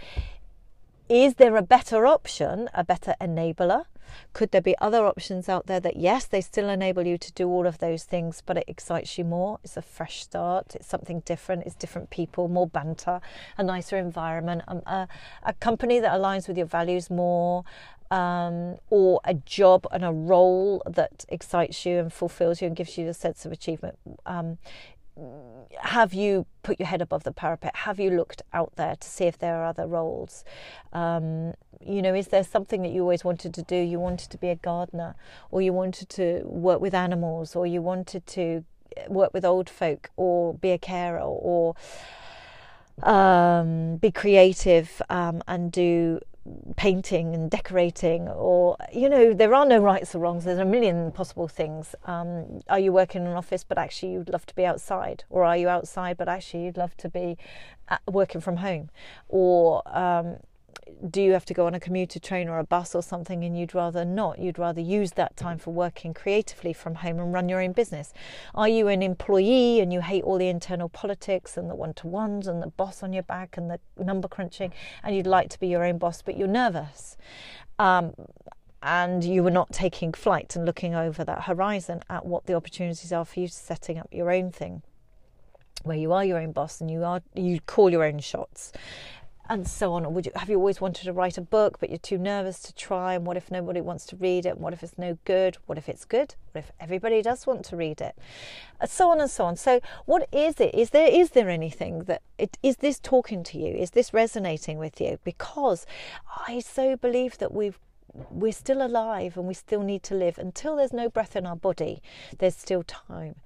is 1.08 1.34
there 1.34 1.56
a 1.56 1.62
better 1.62 2.06
option, 2.06 2.68
a 2.74 2.82
better 2.82 3.14
enabler? 3.20 3.84
Could 4.32 4.50
there 4.50 4.60
be 4.60 4.76
other 4.78 5.06
options 5.06 5.48
out 5.48 5.66
there 5.66 5.80
that, 5.80 5.96
yes, 5.96 6.24
they 6.24 6.40
still 6.40 6.68
enable 6.68 7.06
you 7.06 7.18
to 7.18 7.32
do 7.32 7.48
all 7.48 7.66
of 7.66 7.78
those 7.78 8.04
things, 8.04 8.42
but 8.44 8.56
it 8.56 8.64
excites 8.66 9.18
you 9.18 9.24
more? 9.24 9.58
It's 9.64 9.76
a 9.76 9.82
fresh 9.82 10.22
start, 10.22 10.74
it's 10.74 10.86
something 10.86 11.20
different, 11.20 11.64
it's 11.64 11.74
different 11.74 12.10
people, 12.10 12.48
more 12.48 12.66
banter, 12.66 13.20
a 13.58 13.62
nicer 13.62 13.98
environment, 13.98 14.62
um, 14.68 14.82
a, 14.86 15.08
a 15.44 15.52
company 15.54 16.00
that 16.00 16.12
aligns 16.12 16.48
with 16.48 16.56
your 16.56 16.66
values 16.66 17.10
more, 17.10 17.64
um, 18.12 18.76
or 18.90 19.22
a 19.24 19.32
job 19.32 19.86
and 19.90 20.04
a 20.04 20.12
role 20.12 20.82
that 20.86 21.24
excites 21.30 21.86
you 21.86 21.98
and 21.98 22.12
fulfills 22.12 22.60
you 22.60 22.66
and 22.66 22.76
gives 22.76 22.98
you 22.98 23.08
a 23.08 23.14
sense 23.14 23.46
of 23.46 23.52
achievement. 23.52 23.98
Um, 24.26 24.58
have 25.78 26.14
you 26.14 26.46
put 26.62 26.78
your 26.78 26.86
head 26.86 27.02
above 27.02 27.24
the 27.24 27.32
parapet? 27.32 27.76
Have 27.76 28.00
you 28.00 28.10
looked 28.10 28.42
out 28.52 28.76
there 28.76 28.96
to 28.96 29.08
see 29.08 29.24
if 29.24 29.38
there 29.38 29.56
are 29.56 29.66
other 29.66 29.86
roles? 29.86 30.44
Um, 30.92 31.54
you 31.84 32.00
know, 32.00 32.14
is 32.14 32.28
there 32.28 32.44
something 32.44 32.82
that 32.82 32.92
you 32.92 33.02
always 33.02 33.24
wanted 33.24 33.52
to 33.54 33.62
do? 33.62 33.76
You 33.76 33.98
wanted 33.98 34.30
to 34.30 34.38
be 34.38 34.48
a 34.48 34.56
gardener, 34.56 35.14
or 35.50 35.60
you 35.60 35.72
wanted 35.72 36.08
to 36.10 36.42
work 36.44 36.80
with 36.80 36.94
animals, 36.94 37.54
or 37.54 37.66
you 37.66 37.82
wanted 37.82 38.26
to 38.28 38.64
work 39.08 39.34
with 39.34 39.44
old 39.44 39.68
folk, 39.68 40.10
or 40.16 40.54
be 40.54 40.70
a 40.70 40.78
carer, 40.78 41.20
or 41.20 41.74
um, 43.02 43.96
be 43.96 44.10
creative 44.10 45.02
um, 45.10 45.42
and 45.46 45.72
do 45.72 46.20
painting 46.76 47.34
and 47.34 47.50
decorating 47.50 48.28
or 48.28 48.76
you 48.92 49.08
know 49.08 49.32
there 49.32 49.54
are 49.54 49.64
no 49.64 49.78
rights 49.78 50.14
or 50.14 50.18
wrongs. 50.18 50.44
There's 50.44 50.58
a 50.58 50.64
million 50.64 51.12
possible 51.12 51.46
things. 51.46 51.94
Um, 52.04 52.60
are 52.68 52.80
you 52.80 52.92
working 52.92 53.22
in 53.22 53.28
an 53.28 53.36
office 53.36 53.62
but 53.64 53.78
actually 53.78 54.12
you'd 54.12 54.28
love 54.28 54.46
to 54.46 54.54
be 54.54 54.64
outside? 54.64 55.24
Or 55.30 55.44
are 55.44 55.56
you 55.56 55.68
outside 55.68 56.16
but 56.16 56.28
actually 56.28 56.64
you'd 56.64 56.76
love 56.76 56.96
to 56.98 57.08
be 57.08 57.36
uh, 57.88 57.98
working 58.10 58.40
from 58.40 58.56
home? 58.56 58.90
Or 59.28 59.82
um, 59.86 60.38
do 61.10 61.22
you 61.22 61.32
have 61.32 61.44
to 61.46 61.54
go 61.54 61.66
on 61.66 61.74
a 61.74 61.80
commuter 61.80 62.18
train 62.18 62.48
or 62.48 62.58
a 62.58 62.64
bus 62.64 62.94
or 62.94 63.02
something 63.02 63.44
and 63.44 63.58
you'd 63.58 63.74
rather 63.74 64.04
not? 64.04 64.38
You'd 64.38 64.58
rather 64.58 64.80
use 64.80 65.12
that 65.12 65.36
time 65.36 65.58
for 65.58 65.72
working 65.72 66.14
creatively 66.14 66.72
from 66.72 66.96
home 66.96 67.18
and 67.18 67.32
run 67.32 67.48
your 67.48 67.60
own 67.60 67.72
business? 67.72 68.12
Are 68.54 68.68
you 68.68 68.88
an 68.88 69.02
employee 69.02 69.80
and 69.80 69.92
you 69.92 70.00
hate 70.00 70.24
all 70.24 70.38
the 70.38 70.48
internal 70.48 70.88
politics 70.88 71.56
and 71.56 71.70
the 71.70 71.74
one 71.74 71.94
to 71.94 72.06
ones 72.06 72.46
and 72.46 72.62
the 72.62 72.68
boss 72.68 73.02
on 73.02 73.12
your 73.12 73.22
back 73.22 73.56
and 73.56 73.70
the 73.70 73.80
number 74.02 74.28
crunching 74.28 74.72
and 75.02 75.14
you'd 75.14 75.26
like 75.26 75.50
to 75.50 75.60
be 75.60 75.68
your 75.68 75.84
own 75.84 75.98
boss 75.98 76.22
but 76.22 76.36
you're 76.36 76.48
nervous? 76.48 77.16
Um, 77.78 78.14
and 78.82 79.22
you 79.22 79.44
were 79.44 79.50
not 79.50 79.72
taking 79.72 80.12
flight 80.12 80.56
and 80.56 80.66
looking 80.66 80.94
over 80.94 81.24
that 81.24 81.42
horizon 81.42 82.02
at 82.10 82.26
what 82.26 82.46
the 82.46 82.54
opportunities 82.54 83.12
are 83.12 83.24
for 83.24 83.40
you 83.40 83.46
to 83.46 83.54
setting 83.54 83.98
up 83.98 84.08
your 84.10 84.30
own 84.30 84.50
thing 84.50 84.82
where 85.84 85.96
you 85.96 86.12
are 86.12 86.24
your 86.24 86.38
own 86.38 86.52
boss 86.52 86.80
and 86.80 86.90
you 86.90 87.04
are 87.04 87.22
you 87.34 87.60
call 87.60 87.90
your 87.90 88.04
own 88.04 88.18
shots 88.18 88.72
and 89.48 89.66
so 89.66 89.92
on. 89.92 90.04
Or 90.04 90.12
would 90.12 90.26
you 90.26 90.32
have 90.36 90.48
you 90.48 90.56
always 90.56 90.80
wanted 90.80 91.04
to 91.04 91.12
write 91.12 91.38
a 91.38 91.42
book, 91.42 91.78
but 91.80 91.90
you're 91.90 91.98
too 91.98 92.18
nervous 92.18 92.60
to 92.60 92.74
try? 92.74 93.14
And 93.14 93.26
what 93.26 93.36
if 93.36 93.50
nobody 93.50 93.80
wants 93.80 94.06
to 94.06 94.16
read 94.16 94.46
it? 94.46 94.58
What 94.58 94.72
if 94.72 94.82
it's 94.82 94.98
no 94.98 95.18
good? 95.24 95.56
What 95.66 95.78
if 95.78 95.88
it's 95.88 96.04
good? 96.04 96.34
What 96.52 96.64
if 96.64 96.72
everybody 96.80 97.22
does 97.22 97.46
want 97.46 97.64
to 97.66 97.76
read 97.76 98.00
it? 98.00 98.16
And 98.80 98.90
so 98.90 99.10
on 99.10 99.20
and 99.20 99.30
so 99.30 99.44
on. 99.44 99.56
So, 99.56 99.80
what 100.06 100.28
is 100.32 100.60
it? 100.60 100.74
Is 100.74 100.90
there 100.90 101.08
is 101.08 101.30
there 101.30 101.48
anything 101.48 102.04
that 102.04 102.22
it, 102.38 102.58
is 102.62 102.76
this 102.76 102.98
talking 102.98 103.42
to 103.44 103.58
you? 103.58 103.74
Is 103.74 103.90
this 103.90 104.14
resonating 104.14 104.78
with 104.78 105.00
you? 105.00 105.18
Because 105.24 105.86
I 106.46 106.60
so 106.60 106.96
believe 106.96 107.38
that 107.38 107.52
we've 107.52 107.78
we're 108.30 108.52
still 108.52 108.84
alive 108.84 109.36
and 109.36 109.46
we 109.46 109.54
still 109.54 109.82
need 109.82 110.02
to 110.02 110.14
live 110.14 110.36
until 110.36 110.76
there's 110.76 110.92
no 110.92 111.08
breath 111.08 111.34
in 111.34 111.46
our 111.46 111.56
body 111.56 112.02
there's 112.38 112.54
still 112.54 112.82
time 112.82 113.36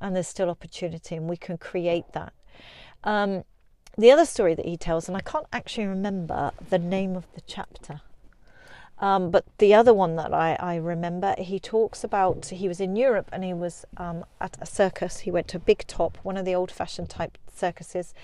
and 0.00 0.16
there's 0.16 0.26
still 0.26 0.50
opportunity 0.50 1.14
and 1.14 1.28
we 1.28 1.36
can 1.36 1.56
create 1.56 2.12
that 2.12 2.32
um, 3.04 3.44
the 3.98 4.10
other 4.10 4.24
story 4.24 4.54
that 4.54 4.66
he 4.66 4.76
tells, 4.76 5.08
and 5.08 5.16
I 5.16 5.20
can't 5.20 5.46
actually 5.52 5.86
remember 5.86 6.52
the 6.70 6.78
name 6.78 7.16
of 7.16 7.26
the 7.34 7.40
chapter, 7.42 8.02
um, 8.98 9.30
but 9.30 9.44
the 9.58 9.74
other 9.74 9.92
one 9.92 10.16
that 10.16 10.32
I, 10.32 10.56
I, 10.58 10.76
remember, 10.76 11.34
he 11.38 11.60
talks 11.60 12.02
about 12.02 12.46
he 12.46 12.66
was 12.66 12.80
in 12.80 12.96
Europe 12.96 13.28
and 13.30 13.44
he 13.44 13.52
was 13.52 13.84
um, 13.98 14.24
at 14.40 14.56
a 14.60 14.64
circus. 14.64 15.20
He 15.20 15.30
went 15.30 15.48
to 15.48 15.58
a 15.58 15.60
Big 15.60 15.86
Top, 15.86 16.16
one 16.22 16.38
of 16.38 16.46
the 16.46 16.54
old 16.54 16.70
fashioned 16.70 17.10
type 17.10 17.36
circuses, 17.54 18.14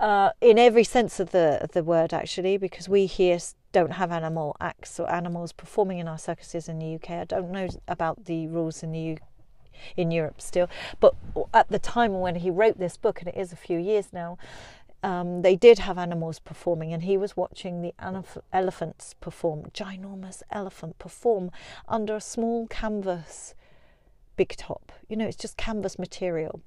uh, 0.00 0.30
in 0.40 0.58
every 0.58 0.84
sense 0.84 1.18
of 1.18 1.30
the, 1.30 1.66
the 1.72 1.82
word, 1.82 2.12
actually, 2.12 2.58
because 2.58 2.90
we 2.90 3.06
here 3.06 3.38
don't 3.72 3.92
have 3.92 4.12
animal 4.12 4.54
acts 4.60 5.00
or 5.00 5.10
animals 5.10 5.52
performing 5.52 5.98
in 5.98 6.08
our 6.08 6.18
circuses 6.18 6.68
in 6.68 6.78
the 6.78 6.94
UK. 6.96 7.10
I 7.10 7.24
don't 7.24 7.50
know 7.50 7.68
about 7.88 8.26
the 8.26 8.48
rules 8.48 8.82
in 8.82 8.92
the 8.92 9.12
UK 9.12 9.22
in 9.96 10.10
Europe 10.10 10.40
still. 10.40 10.68
But 11.00 11.14
at 11.52 11.68
the 11.68 11.78
time 11.78 12.20
when 12.20 12.36
he 12.36 12.50
wrote 12.50 12.78
this 12.78 12.96
book, 12.96 13.20
and 13.20 13.28
it 13.28 13.36
is 13.36 13.52
a 13.52 13.56
few 13.56 13.78
years 13.78 14.08
now, 14.12 14.38
um, 15.02 15.42
they 15.42 15.56
did 15.56 15.80
have 15.80 15.98
animals 15.98 16.38
performing, 16.38 16.92
and 16.92 17.02
he 17.02 17.16
was 17.16 17.36
watching 17.36 17.82
the 17.82 17.94
elephants 18.52 19.14
perform, 19.20 19.64
ginormous 19.74 20.42
elephant 20.50 20.98
perform 20.98 21.50
under 21.88 22.16
a 22.16 22.20
small 22.20 22.66
canvas 22.68 23.54
big 24.36 24.56
top. 24.56 24.92
You 25.08 25.16
know, 25.16 25.26
it's 25.26 25.36
just 25.36 25.56
canvas 25.56 25.98
material. 25.98 26.60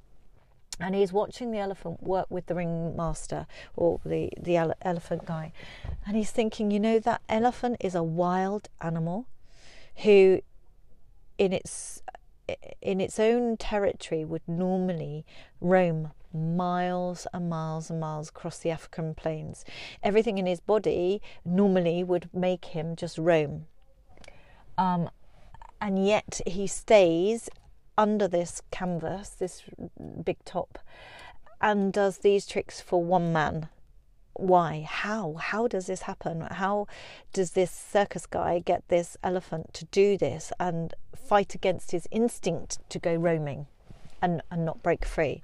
And 0.80 0.94
he's 0.94 1.14
watching 1.14 1.52
the 1.52 1.58
elephant 1.60 2.04
work 2.04 2.28
with 2.30 2.48
the 2.48 2.56
ringmaster 2.56 3.48
or 3.76 4.02
the, 4.06 4.30
the 4.38 4.58
ele- 4.58 4.76
elephant 4.82 5.26
guy. 5.26 5.54
And 6.06 6.18
he's 6.18 6.32
thinking, 6.32 6.70
you 6.70 6.82
know, 6.82 7.00
that 7.00 7.22
elephant 7.30 7.78
is 7.80 7.96
a 7.96 8.04
wild 8.04 8.68
animal 8.82 9.26
who, 10.04 10.42
in 11.38 11.54
its 11.54 12.02
in 12.82 13.02
its 13.02 13.20
own 13.20 13.58
territory 13.58 14.24
would 14.24 14.48
normally 14.48 15.26
roam 15.60 16.12
miles 16.36 17.26
and 17.34 17.50
miles 17.50 17.90
and 17.90 18.00
miles 18.00 18.30
across 18.30 18.60
the 18.60 18.72
African 18.72 19.16
plains. 19.16 19.66
Everything 20.04 20.38
in 20.38 20.46
his 20.46 20.60
body 20.60 21.22
normally 21.44 22.04
would 22.04 22.30
make 22.34 22.66
him 22.66 22.96
just 22.96 23.18
roam. 23.18 23.66
Um, 24.78 25.10
and 25.82 26.06
yet 26.06 26.42
he 26.46 26.68
stays 26.68 27.50
under 27.98 28.28
this 28.28 28.62
canvas, 28.72 29.30
this 29.30 29.64
big 30.24 30.44
top, 30.44 30.80
and 31.62 31.94
does 31.94 32.20
these 32.20 32.46
tricks 32.46 32.82
for 32.82 33.04
one 33.04 33.32
man. 33.32 33.70
Why? 34.34 34.86
How? 34.88 35.36
How 35.36 35.68
does 35.68 35.88
this 35.88 36.02
happen? 36.02 36.42
How 36.42 36.88
does 37.32 37.52
this 37.52 37.72
circus 37.72 38.26
guy 38.26 38.60
get 38.60 38.86
this 38.90 39.16
elephant 39.24 39.74
to 39.76 39.86
do 39.86 40.18
this 40.18 40.52
and 40.60 40.94
fight 41.16 41.56
against 41.56 41.92
his 41.92 42.06
instinct 42.12 42.80
to 42.90 43.00
go 43.00 43.16
roaming 43.16 43.68
and, 44.26 44.42
and 44.52 44.66
not 44.66 44.82
break 44.84 45.06
free 45.06 45.42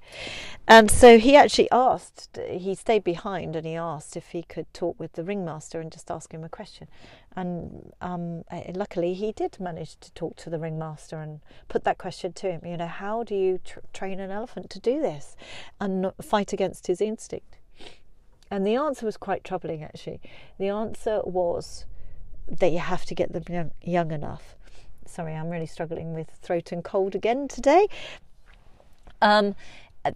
and 0.68 0.90
so 0.90 1.18
he 1.18 1.36
actually 1.36 1.70
asked 1.72 2.38
he 2.50 2.76
stayed 2.76 3.04
behind 3.04 3.56
and 3.56 3.66
he 3.66 3.76
asked 3.76 4.18
if 4.18 4.28
he 4.30 4.44
could 4.44 4.72
talk 4.74 5.00
with 5.00 5.14
the 5.14 5.24
ringmaster 5.24 5.80
and 5.80 5.92
just 5.92 6.10
ask 6.10 6.34
him 6.34 6.44
a 6.44 6.50
question 6.50 6.88
and 7.36 7.94
um, 8.02 8.44
eh, 8.52 8.72
luckily 8.76 9.14
he 9.14 9.32
did 9.32 9.60
manage 9.60 10.00
to 10.00 10.12
talk 10.14 10.36
to 10.36 10.50
the 10.50 10.60
ringmaster 10.60 11.22
and 11.22 11.40
put 11.68 11.84
that 11.84 11.98
question 11.98 12.34
to 12.34 12.52
him 12.52 12.62
you 12.66 12.78
know 12.78 12.88
how 12.88 13.24
do 13.24 13.36
you 13.36 13.60
tr- 13.64 13.80
train 13.94 14.20
an 14.20 14.32
elephant 14.32 14.70
to 14.70 14.80
do 14.80 15.02
this 15.02 15.36
and 15.80 16.12
fight 16.22 16.52
against 16.52 16.88
his 16.88 17.00
instinct 17.00 17.58
and 18.52 18.68
the 18.68 18.76
answer 18.76 19.06
was 19.06 19.16
quite 19.16 19.46
troubling, 19.46 19.82
actually. 19.82 20.20
The 20.60 20.68
answer 20.68 21.22
was 21.24 21.86
that 22.50 22.74
you 22.74 22.80
have 22.80 23.06
to 23.06 23.16
get 23.16 23.32
them 23.32 23.44
young, 23.50 23.72
young 23.82 24.12
enough. 24.12 24.58
Sorry, 25.06 25.34
I'm 25.34 25.50
really 25.50 25.66
struggling 25.66 26.14
with 26.14 26.30
throat 26.42 26.74
and 26.74 26.84
cold 26.84 27.16
again 27.16 27.48
today. 27.48 27.88
Um, 29.22 29.56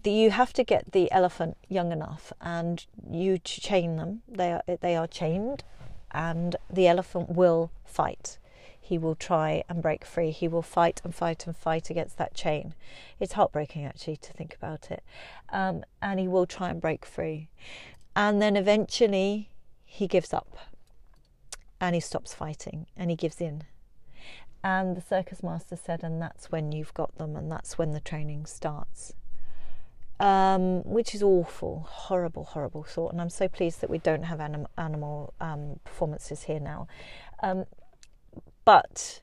you 0.04 0.30
have 0.30 0.52
to 0.54 0.64
get 0.64 0.92
the 0.92 1.10
elephant 1.12 1.56
young 1.68 1.92
enough, 1.92 2.32
and 2.40 2.84
you 3.08 3.38
chain 3.38 3.96
them. 3.96 4.22
They 4.28 4.52
are 4.52 4.62
they 4.80 4.96
are 4.96 5.06
chained, 5.06 5.64
and 6.10 6.56
the 6.68 6.88
elephant 6.88 7.30
will 7.30 7.70
fight. 7.84 8.38
He 8.80 8.98
will 8.98 9.16
try 9.16 9.64
and 9.68 9.82
break 9.82 10.04
free. 10.04 10.30
He 10.30 10.46
will 10.46 10.62
fight 10.62 11.00
and 11.04 11.14
fight 11.14 11.46
and 11.46 11.56
fight 11.56 11.90
against 11.90 12.18
that 12.18 12.34
chain. 12.34 12.74
It's 13.18 13.32
heartbreaking 13.32 13.84
actually 13.84 14.16
to 14.18 14.32
think 14.32 14.54
about 14.54 14.90
it, 14.90 15.02
um, 15.50 15.84
and 16.00 16.20
he 16.20 16.28
will 16.28 16.46
try 16.46 16.70
and 16.70 16.80
break 16.80 17.04
free. 17.04 17.48
And 18.14 18.40
then 18.40 18.56
eventually 18.56 19.50
he 19.84 20.06
gives 20.06 20.32
up 20.32 20.56
and 21.80 21.94
he 21.94 22.00
stops 22.00 22.32
fighting 22.32 22.86
and 22.96 23.10
he 23.10 23.16
gives 23.16 23.40
in. 23.40 23.64
And 24.66 24.96
the 24.96 25.00
circus 25.00 25.44
master 25.44 25.76
said, 25.76 26.02
and 26.02 26.20
that's 26.20 26.50
when 26.50 26.72
you've 26.72 26.92
got 26.92 27.16
them, 27.18 27.36
and 27.36 27.48
that's 27.48 27.78
when 27.78 27.92
the 27.92 28.00
training 28.00 28.46
starts. 28.46 29.12
Um, 30.18 30.82
which 30.82 31.14
is 31.14 31.22
awful, 31.22 31.86
horrible, 31.88 32.42
horrible 32.42 32.82
thought. 32.82 33.12
And 33.12 33.20
I'm 33.20 33.30
so 33.30 33.46
pleased 33.46 33.80
that 33.80 33.88
we 33.88 33.98
don't 33.98 34.24
have 34.24 34.40
anim- 34.40 34.66
animal 34.76 35.34
um, 35.40 35.78
performances 35.84 36.42
here 36.42 36.58
now. 36.58 36.88
Um, 37.44 37.66
but 38.64 39.20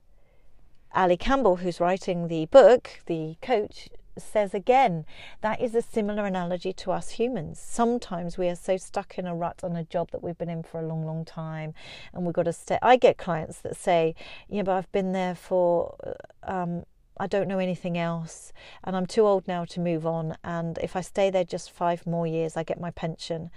Ali 0.95 1.17
Campbell, 1.17 1.57
who's 1.57 1.81
writing 1.81 2.29
the 2.29 2.45
book, 2.45 3.01
the 3.07 3.35
coach, 3.41 3.89
says 4.21 4.53
again, 4.53 5.05
that 5.41 5.61
is 5.61 5.75
a 5.75 5.81
similar 5.81 6.25
analogy 6.25 6.73
to 6.73 6.91
us 6.91 7.11
humans. 7.11 7.59
Sometimes 7.59 8.37
we 8.37 8.47
are 8.47 8.55
so 8.55 8.77
stuck 8.77 9.17
in 9.17 9.25
a 9.25 9.35
rut 9.35 9.63
on 9.63 9.75
a 9.75 9.83
job 9.83 10.11
that 10.11 10.23
we've 10.23 10.37
been 10.37 10.49
in 10.49 10.63
for 10.63 10.79
a 10.79 10.87
long, 10.87 11.05
long 11.05 11.25
time, 11.25 11.73
and 12.13 12.25
we've 12.25 12.33
got 12.33 12.43
to 12.43 12.53
stay. 12.53 12.77
I 12.81 12.97
get 12.97 13.17
clients 13.17 13.59
that 13.61 13.75
say, 13.75 14.15
"Yeah, 14.49 14.63
but 14.63 14.73
I've 14.73 14.91
been 14.91 15.11
there 15.11 15.35
for." 15.35 15.95
Um, 16.43 16.85
I 17.17 17.27
don't 17.27 17.47
know 17.47 17.59
anything 17.59 17.95
else, 17.95 18.51
and 18.83 18.95
I'm 18.95 19.05
too 19.05 19.27
old 19.27 19.47
now 19.47 19.65
to 19.65 19.79
move 19.79 20.05
on. 20.07 20.35
And 20.43 20.79
if 20.79 20.95
I 20.95 21.01
stay 21.01 21.29
there 21.29 21.43
just 21.43 21.69
five 21.69 22.07
more 22.07 22.25
years, 22.25 22.57
I 22.57 22.63
get 22.63 22.79
my 22.79 22.89
pension, 22.89 23.51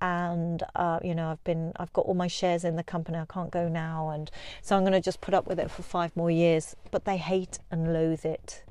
and 0.00 0.62
uh, 0.74 0.98
you 1.02 1.14
know 1.14 1.30
I've 1.30 1.44
been 1.44 1.72
I've 1.76 1.92
got 1.92 2.06
all 2.06 2.14
my 2.14 2.26
shares 2.26 2.64
in 2.64 2.76
the 2.76 2.82
company. 2.82 3.18
I 3.18 3.24
can't 3.26 3.50
go 3.50 3.68
now, 3.68 4.10
and 4.10 4.30
so 4.60 4.76
I'm 4.76 4.82
going 4.82 4.92
to 4.92 5.00
just 5.00 5.20
put 5.20 5.34
up 5.34 5.46
with 5.46 5.58
it 5.58 5.70
for 5.70 5.82
five 5.82 6.16
more 6.16 6.30
years. 6.30 6.76
But 6.90 7.04
they 7.04 7.16
hate 7.16 7.58
and 7.70 7.92
loathe 7.92 8.24
it. 8.24 8.64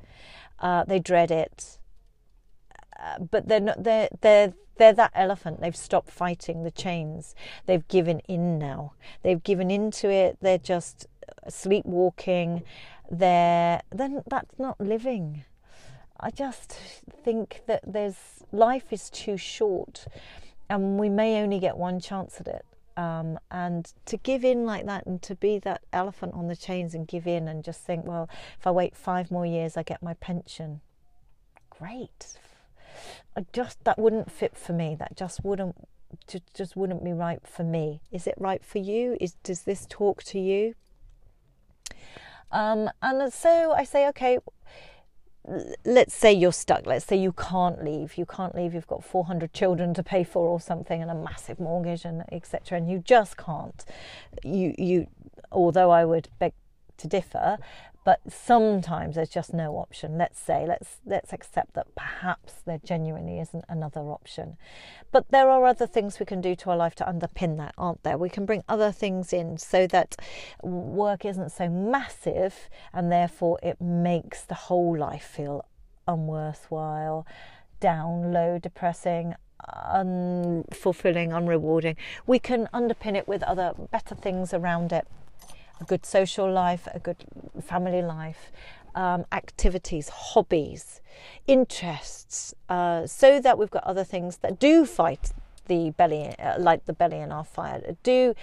Uh, 0.60 0.84
they 0.86 1.00
dread 1.00 1.32
it, 1.32 1.80
uh, 3.00 3.20
but 3.20 3.48
they're 3.48 3.60
not. 3.60 3.84
They're 3.84 4.10
they're 4.22 4.54
they're 4.78 4.94
that 4.94 5.12
elephant. 5.16 5.62
They've 5.62 5.76
stopped 5.76 6.10
fighting 6.10 6.64
the 6.64 6.72
chains. 6.72 7.36
They've 7.66 7.88
given 7.88 8.20
in 8.28 8.58
now. 8.58 8.94
They've 9.24 9.44
given 9.44 9.70
into 9.72 10.10
it. 10.10 10.38
They're 10.42 10.58
just 10.58 11.08
sleepwalking. 11.50 12.64
They're 13.10 13.82
then 13.92 14.24
that's 14.28 14.58
not 14.58 14.80
living. 14.80 15.44
I 16.20 16.32
just 16.32 16.72
think 16.72 17.62
that 17.68 17.82
there's 17.86 18.16
life 18.52 18.92
is 18.92 19.10
too 19.10 19.38
short, 19.38 20.06
and 20.70 20.98
we 20.98 21.10
may 21.10 21.42
only 21.42 21.60
get 21.60 21.78
one 21.78 22.00
chance 22.00 22.40
at 22.40 22.48
it. 22.48 22.66
Um, 22.98 23.38
and 23.52 23.92
to 24.06 24.18
give 24.18 24.46
in 24.46 24.66
like 24.66 24.86
that 24.86 25.06
and 25.06 25.22
to 25.24 25.36
be 25.36 25.60
that 25.60 25.82
elephant 25.92 26.34
on 26.34 26.48
the 26.48 26.56
chains 26.56 26.94
and 26.94 27.08
give 27.08 27.28
in 27.28 27.48
and 27.48 27.64
just 27.64 27.82
think, 27.82 28.06
well, 28.06 28.30
if 28.58 28.66
I 28.66 28.72
wait 28.72 28.96
five 28.96 29.32
more 29.32 29.46
years, 29.46 29.76
I 29.76 29.84
get 29.84 30.02
my 30.02 30.14
pension. 30.14 30.82
Great. 31.70 32.38
I 33.36 33.46
just 33.52 33.84
that 33.84 34.00
wouldn't 34.00 34.32
fit 34.32 34.56
for 34.56 34.72
me. 34.72 34.96
That 34.98 35.18
just 35.18 35.44
wouldn't 35.44 35.76
just, 36.54 36.76
wouldn't 36.76 37.04
be 37.04 37.12
right 37.14 37.46
for 37.46 37.64
me. 37.64 38.02
Is 38.12 38.28
it 38.28 38.36
right 38.38 38.64
for 38.64 38.78
you? 38.78 39.18
Is 39.20 39.34
does 39.44 39.64
this 39.64 39.86
talk 39.90 40.24
to 40.24 40.40
you? 40.40 40.76
Um, 42.52 42.90
and 43.02 43.34
so 43.34 43.74
I 43.74 43.84
say, 43.84 44.08
okay, 44.10 44.40
let's 45.86 46.16
say 46.16 46.34
you're 46.34 46.52
stuck 46.52 46.86
let's 46.88 47.06
say 47.06 47.16
you 47.16 47.32
can't 47.32 47.84
leave 47.84 48.18
you 48.18 48.26
can't 48.26 48.56
leave 48.56 48.74
you've 48.74 48.88
got 48.88 49.04
400 49.04 49.54
children 49.54 49.94
to 49.94 50.02
pay 50.02 50.24
for 50.24 50.48
or 50.48 50.60
something 50.60 51.02
and 51.02 51.12
a 51.12 51.16
massive 51.16 51.60
mortgage 51.60 52.04
and 52.04 52.24
etc 52.32 52.78
and 52.78 52.90
you 52.90 53.00
just 53.00 53.38
can't. 53.38 53.86
You 54.44 54.74
you 54.78 55.08
although 55.52 55.92
i 55.92 56.04
would 56.04 56.30
beg 56.40 56.54
to 56.98 57.08
differ 57.08 57.58
but 58.06 58.22
sometimes 58.32 59.16
there's 59.16 59.30
just 59.30 59.52
no 59.52 59.78
option. 59.78 60.16
Let's 60.16 60.40
say 60.40 60.66
let's 60.68 60.98
let's 61.06 61.34
accept 61.34 61.74
that 61.74 61.94
perhaps 61.96 62.62
there 62.66 62.78
genuinely 62.78 63.40
isn't 63.40 63.66
another 63.68 64.02
option. 64.02 64.58
But 65.12 65.32
there 65.32 65.50
are 65.50 65.66
other 65.66 65.88
things 65.88 66.20
we 66.20 66.26
can 66.28 66.40
do 66.40 66.56
to 66.56 66.70
our 66.70 66.78
life 66.78 66.94
to 66.96 67.04
underpin 67.04 67.58
that 67.58 67.74
aren't 67.80 68.04
there? 68.04 68.18
We 68.18 68.30
can 68.30 68.46
bring 68.46 68.64
other 68.70 68.92
things 68.92 69.34
in 69.34 69.58
so 69.58 69.88
that 69.88 70.16
work 70.62 71.26
isn't 71.26 71.52
so 71.52 71.68
massive 71.68 72.70
and 72.94 73.12
therefore 73.12 73.60
it 73.64 73.82
makes 73.82 74.44
the 74.44 74.54
whole 74.54 74.96
life 74.96 75.26
feel 75.26 75.66
unworthwhile 76.08 77.26
down 77.80 78.32
low 78.32 78.60
depressing 78.60 79.34
unfulfilling 79.68 81.30
unrewarding. 81.30 81.96
We 82.28 82.38
can 82.38 82.70
underpin 82.72 83.16
it 83.16 83.28
with 83.28 83.42
other 83.42 83.74
better 83.90 84.14
things 84.14 84.54
around 84.54 84.94
it 84.94 85.08
a 85.80 85.84
good 85.84 86.06
social 86.06 86.52
life, 86.52 86.88
a 86.94 87.00
good 87.00 87.26
family 87.62 88.02
life, 88.02 88.52
um, 88.96 89.26
activities, 89.32 90.10
hobbies, 90.10 91.02
interests, 91.48 92.54
uh, 92.70 93.06
so 93.06 93.40
that 93.40 93.58
we've 93.58 93.70
got 93.70 93.84
other 93.84 94.04
things 94.04 94.38
that 94.38 94.60
do 94.60 94.86
fight 94.86 95.32
the 95.68 95.92
belly, 95.92 96.28
uh, 96.40 96.60
like 96.60 96.86
the 96.86 96.94
belly 96.94 97.20
in 97.20 97.32
our 97.32 97.44
fire, 97.44 97.96
do 98.04 98.36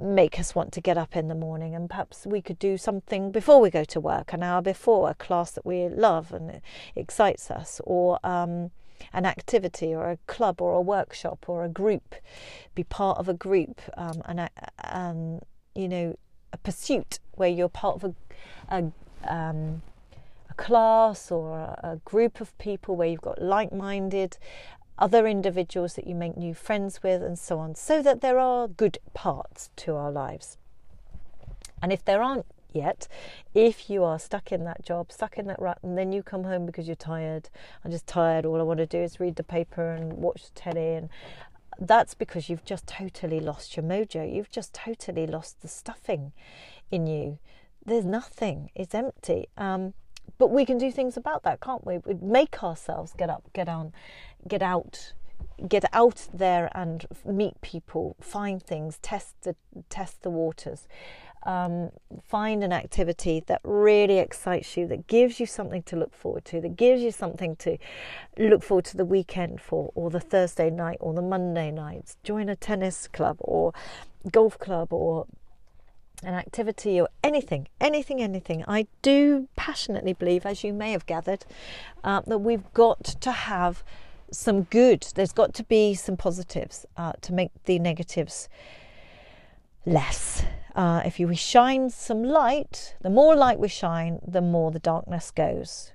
make 0.00 0.38
us 0.40 0.54
want 0.54 0.72
to 0.72 0.80
get 0.80 0.96
up 0.96 1.16
in 1.16 1.28
the 1.28 1.34
morning. 1.34 1.74
And 1.74 1.88
perhaps 1.88 2.26
we 2.26 2.40
could 2.40 2.58
do 2.58 2.76
something 2.76 3.30
before 3.30 3.60
we 3.60 3.70
go 3.70 3.84
to 3.84 4.00
work, 4.00 4.32
an 4.32 4.42
hour 4.42 4.62
before, 4.62 5.10
a 5.10 5.14
class 5.14 5.52
that 5.52 5.66
we 5.66 5.88
love 5.88 6.32
and 6.32 6.60
excites 6.96 7.50
us, 7.50 7.80
or 7.84 8.18
um, 8.24 8.70
an 9.12 9.26
activity, 9.26 9.94
or 9.94 10.10
a 10.10 10.16
club, 10.26 10.60
or 10.60 10.74
a 10.74 10.80
workshop, 10.80 11.44
or 11.48 11.64
a 11.64 11.68
group. 11.68 12.14
Be 12.74 12.84
part 12.84 13.18
of 13.18 13.28
a 13.28 13.34
group, 13.34 13.80
um, 13.96 14.22
and 14.24 14.48
um, 14.84 15.40
you 15.74 15.88
know 15.88 16.16
a 16.52 16.58
pursuit 16.58 17.18
where 17.32 17.48
you're 17.48 17.68
part 17.68 18.02
of 18.02 18.14
a, 18.70 18.76
a, 18.76 19.32
um, 19.32 19.82
a 20.50 20.54
class 20.54 21.30
or 21.30 21.58
a, 21.58 21.80
a 21.82 21.96
group 22.04 22.40
of 22.40 22.56
people 22.58 22.96
where 22.96 23.08
you've 23.08 23.20
got 23.20 23.40
like 23.40 23.72
minded 23.72 24.36
other 24.98 25.26
individuals 25.26 25.94
that 25.94 26.06
you 26.06 26.14
make 26.14 26.36
new 26.36 26.54
friends 26.54 27.02
with, 27.02 27.22
and 27.22 27.38
so 27.38 27.58
on, 27.58 27.74
so 27.74 28.02
that 28.02 28.20
there 28.20 28.38
are 28.38 28.68
good 28.68 28.98
parts 29.14 29.70
to 29.76 29.96
our 29.96 30.12
lives. 30.12 30.58
And 31.82 31.92
if 31.92 32.04
there 32.04 32.22
aren't 32.22 32.46
yet, 32.72 33.08
if 33.54 33.90
you 33.90 34.04
are 34.04 34.18
stuck 34.18 34.52
in 34.52 34.64
that 34.64 34.84
job, 34.84 35.10
stuck 35.10 35.38
in 35.38 35.46
that 35.46 35.60
rut, 35.60 35.78
and 35.82 35.98
then 35.98 36.12
you 36.12 36.22
come 36.22 36.44
home 36.44 36.66
because 36.66 36.86
you're 36.86 36.94
tired, 36.94 37.48
I'm 37.84 37.90
just 37.90 38.06
tired, 38.06 38.46
all 38.46 38.60
I 38.60 38.62
want 38.62 38.78
to 38.78 38.86
do 38.86 38.98
is 38.98 39.18
read 39.18 39.36
the 39.36 39.42
paper 39.42 39.90
and 39.90 40.12
watch 40.12 40.44
the 40.44 40.60
telly, 40.60 40.94
and 40.94 41.08
that's 41.78 42.14
because 42.14 42.48
you've 42.48 42.64
just 42.64 42.86
totally 42.86 43.40
lost 43.40 43.76
your 43.76 43.84
mojo. 43.84 44.32
You've 44.32 44.50
just 44.50 44.72
totally 44.74 45.26
lost 45.26 45.62
the 45.62 45.68
stuffing 45.68 46.32
in 46.90 47.06
you. 47.06 47.38
There's 47.84 48.04
nothing. 48.04 48.70
It's 48.74 48.94
empty. 48.94 49.48
Um, 49.56 49.94
but 50.38 50.50
we 50.50 50.64
can 50.64 50.78
do 50.78 50.90
things 50.90 51.16
about 51.16 51.42
that, 51.44 51.60
can't 51.60 51.86
we? 51.86 51.98
We 51.98 52.14
make 52.14 52.62
ourselves 52.62 53.12
get 53.16 53.30
up, 53.30 53.48
get 53.52 53.68
on, 53.68 53.92
get 54.46 54.62
out, 54.62 55.12
get 55.68 55.84
out 55.92 56.28
there 56.32 56.70
and 56.74 57.06
meet 57.24 57.60
people, 57.60 58.16
find 58.20 58.62
things, 58.62 58.98
test 59.02 59.34
the 59.42 59.56
test 59.88 60.22
the 60.22 60.30
waters, 60.30 60.86
um, 61.44 61.90
find 62.22 62.62
an 62.62 62.72
activity 62.72 63.42
that 63.46 63.60
really 63.64 64.18
excites 64.18 64.76
you, 64.76 64.86
that 64.88 65.06
gives 65.06 65.40
you 65.40 65.46
something 65.46 65.82
to 65.84 65.96
look 65.96 66.14
forward 66.14 66.44
to, 66.46 66.60
that 66.60 66.76
gives 66.76 67.02
you 67.02 67.10
something 67.10 67.56
to 67.56 67.78
look 68.38 68.62
forward 68.62 68.84
to 68.86 68.96
the 68.96 69.04
weekend 69.04 69.60
for, 69.60 69.90
or 69.94 70.10
the 70.10 70.20
Thursday 70.20 70.70
night, 70.70 70.98
or 71.00 71.14
the 71.14 71.22
Monday 71.22 71.70
nights. 71.70 72.16
Join 72.22 72.48
a 72.48 72.56
tennis 72.56 73.08
club, 73.08 73.36
or 73.40 73.72
golf 74.30 74.58
club, 74.58 74.92
or 74.92 75.26
an 76.22 76.34
activity 76.34 77.00
or 77.00 77.08
anything, 77.24 77.66
anything, 77.80 78.22
anything. 78.22 78.64
I 78.68 78.86
do 79.02 79.48
passionately 79.56 80.12
believe, 80.12 80.46
as 80.46 80.62
you 80.62 80.72
may 80.72 80.92
have 80.92 81.06
gathered, 81.06 81.44
uh, 82.04 82.22
that 82.26 82.38
we've 82.38 82.72
got 82.72 83.02
to 83.04 83.32
have 83.32 83.82
some 84.30 84.62
good. 84.62 85.06
There's 85.14 85.32
got 85.32 85.52
to 85.54 85.64
be 85.64 85.94
some 85.94 86.16
positives 86.16 86.86
uh, 86.96 87.12
to 87.22 87.32
make 87.32 87.50
the 87.64 87.78
negatives 87.78 88.48
less. 89.84 90.44
Uh, 90.74 91.02
if 91.04 91.20
you 91.20 91.34
shine 91.34 91.90
some 91.90 92.22
light, 92.22 92.96
the 93.02 93.10
more 93.10 93.36
light 93.36 93.58
we 93.58 93.68
shine, 93.68 94.20
the 94.26 94.40
more 94.40 94.70
the 94.70 94.78
darkness 94.78 95.30
goes. 95.30 95.92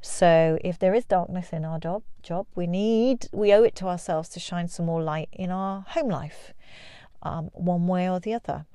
So 0.00 0.58
if 0.64 0.78
there 0.78 0.94
is 0.94 1.04
darkness 1.04 1.50
in 1.52 1.64
our 1.64 1.78
job, 1.78 2.02
job, 2.22 2.46
we 2.54 2.66
need, 2.66 3.28
we 3.32 3.52
owe 3.52 3.62
it 3.62 3.74
to 3.76 3.86
ourselves 3.86 4.28
to 4.30 4.40
shine 4.40 4.68
some 4.68 4.86
more 4.86 5.02
light 5.02 5.28
in 5.32 5.50
our 5.50 5.84
home 5.88 6.08
life, 6.08 6.52
um, 7.22 7.50
one 7.52 7.86
way 7.86 8.08
or 8.08 8.18
the 8.18 8.34
other 8.34 8.66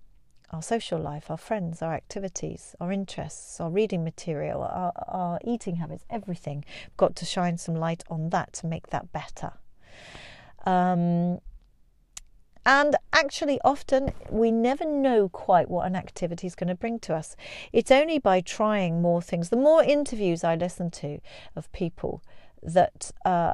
our 0.51 0.61
social 0.61 0.99
life, 0.99 1.29
our 1.29 1.37
friends, 1.37 1.81
our 1.81 1.93
activities, 1.93 2.75
our 2.79 2.91
interests, 2.91 3.59
our 3.59 3.69
reading 3.69 4.03
material, 4.03 4.63
our, 4.63 4.93
our 5.07 5.39
eating 5.43 5.77
habits, 5.77 6.05
everything. 6.09 6.63
We've 6.85 6.97
got 6.97 7.15
to 7.17 7.25
shine 7.25 7.57
some 7.57 7.75
light 7.75 8.03
on 8.09 8.29
that 8.29 8.53
to 8.53 8.67
make 8.67 8.87
that 8.87 9.11
better. 9.11 9.53
Um, 10.65 11.39
and 12.65 12.95
actually, 13.13 13.59
often 13.63 14.11
we 14.29 14.51
never 14.51 14.85
know 14.85 15.29
quite 15.29 15.69
what 15.69 15.85
an 15.85 15.95
activity 15.95 16.47
is 16.47 16.55
going 16.55 16.69
to 16.69 16.75
bring 16.75 16.99
to 16.99 17.15
us. 17.15 17.35
It's 17.71 17.91
only 17.91 18.17
by 18.17 18.41
trying 18.41 19.01
more 19.01 19.21
things. 19.21 19.49
The 19.49 19.57
more 19.57 19.83
interviews 19.83 20.43
I 20.43 20.55
listen 20.55 20.89
to 20.91 21.19
of 21.55 21.71
people 21.71 22.23
that 22.63 23.11
uh, 23.23 23.53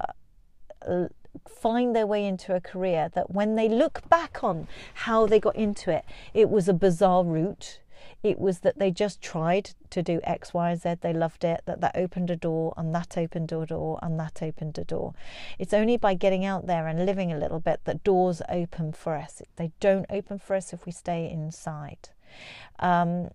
find 1.48 1.96
their 1.96 2.08
way 2.08 2.26
into 2.26 2.56
a 2.56 2.62
career 2.62 3.10
that 3.14 3.32
when 3.32 3.56
they 3.56 3.68
look 3.68 4.08
back 4.10 4.44
on 4.44 4.68
how 4.94 5.28
they 5.28 5.40
got 5.40 5.56
into 5.56 5.92
it, 5.92 6.06
it 6.34 6.50
was 6.50 6.68
a 6.68 6.74
bizarre 6.74 7.24
route. 7.24 7.80
It 8.24 8.40
was 8.40 8.60
that 8.60 8.80
they 8.80 8.92
just 8.92 9.22
tried 9.22 9.72
to 9.90 10.02
do 10.02 10.20
X, 10.24 10.54
Y, 10.54 10.76
Z. 10.76 10.96
They 11.02 11.14
loved 11.14 11.44
it. 11.44 11.62
That 11.66 11.82
that 11.82 11.96
opened 11.96 12.30
a 12.30 12.36
door, 12.36 12.74
and 12.78 12.94
that 12.96 13.18
opened 13.18 13.52
a 13.52 13.66
door, 13.66 14.00
and 14.02 14.20
that 14.20 14.42
opened 14.42 14.78
a 14.78 14.84
door. 14.84 15.14
It's 15.60 15.74
only 15.74 15.98
by 15.98 16.14
getting 16.14 16.46
out 16.46 16.68
there 16.68 16.88
and 16.88 17.06
living 17.06 17.32
a 17.32 17.38
little 17.38 17.60
bit 17.60 17.82
that 17.86 18.04
doors 18.04 18.42
open 18.50 18.94
for 18.94 19.16
us. 19.16 19.42
They 19.56 19.72
don't 19.80 20.06
open 20.10 20.40
for 20.40 20.56
us 20.56 20.74
if 20.74 20.86
we 20.86 20.92
stay 20.92 21.30
inside. 21.30 22.10
Um, 22.80 23.30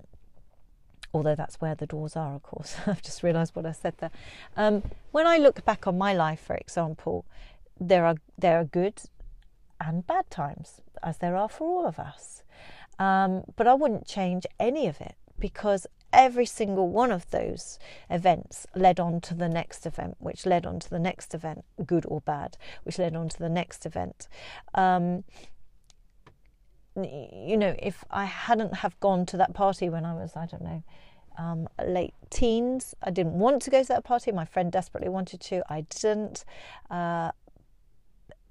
although 1.12 1.34
that's 1.34 1.60
where 1.60 1.74
the 1.74 1.86
doors 1.86 2.16
are, 2.16 2.34
of 2.34 2.42
course. 2.42 2.76
I've 2.86 3.02
just 3.02 3.22
realised 3.22 3.56
what 3.56 3.66
I 3.66 3.72
said 3.72 3.94
there. 3.98 4.10
Um, 4.56 4.82
when 5.12 5.26
I 5.26 5.38
look 5.38 5.64
back 5.64 5.86
on 5.86 5.98
my 5.98 6.12
life, 6.12 6.40
for 6.40 6.56
example, 6.56 7.24
there 7.80 8.06
are 8.06 8.16
there 8.38 8.58
are 8.58 8.64
good 8.64 9.02
and 9.80 10.06
bad 10.06 10.30
times, 10.30 10.80
as 11.02 11.18
there 11.18 11.36
are 11.36 11.48
for 11.48 11.66
all 11.66 11.86
of 11.86 11.98
us. 11.98 12.42
Um, 12.98 13.42
but 13.56 13.66
I 13.66 13.74
wouldn't 13.74 14.06
change 14.06 14.46
any 14.58 14.86
of 14.86 15.00
it 15.00 15.14
because 15.38 15.86
every 16.12 16.46
single 16.46 16.88
one 16.88 17.12
of 17.12 17.30
those 17.30 17.78
events 18.08 18.66
led 18.74 18.98
on 18.98 19.20
to 19.20 19.34
the 19.34 19.48
next 19.48 19.86
event, 19.86 20.16
which 20.18 20.46
led 20.46 20.66
on 20.66 20.80
to 20.80 20.88
the 20.88 20.98
next 20.98 21.34
event, 21.34 21.64
good 21.84 22.04
or 22.08 22.20
bad, 22.22 22.56
which 22.84 22.98
led 22.98 23.14
on 23.14 23.28
to 23.28 23.38
the 23.38 23.48
next 23.48 23.84
event. 23.84 24.28
Um, 24.74 25.24
you 26.96 27.58
know, 27.58 27.74
if 27.78 28.02
I 28.10 28.24
hadn't 28.24 28.76
have 28.76 28.98
gone 29.00 29.26
to 29.26 29.36
that 29.36 29.52
party 29.52 29.90
when 29.90 30.06
I 30.06 30.14
was, 30.14 30.34
I 30.34 30.46
don't 30.46 30.62
know, 30.62 30.82
um, 31.38 31.68
late 31.84 32.14
teens, 32.30 32.94
I 33.02 33.10
didn't 33.10 33.34
want 33.34 33.60
to 33.62 33.70
go 33.70 33.82
to 33.82 33.88
that 33.88 34.04
party. 34.04 34.32
My 34.32 34.46
friend 34.46 34.72
desperately 34.72 35.10
wanted 35.10 35.40
to. 35.42 35.62
I 35.68 35.82
didn't. 35.82 36.44
Uh, 36.90 37.32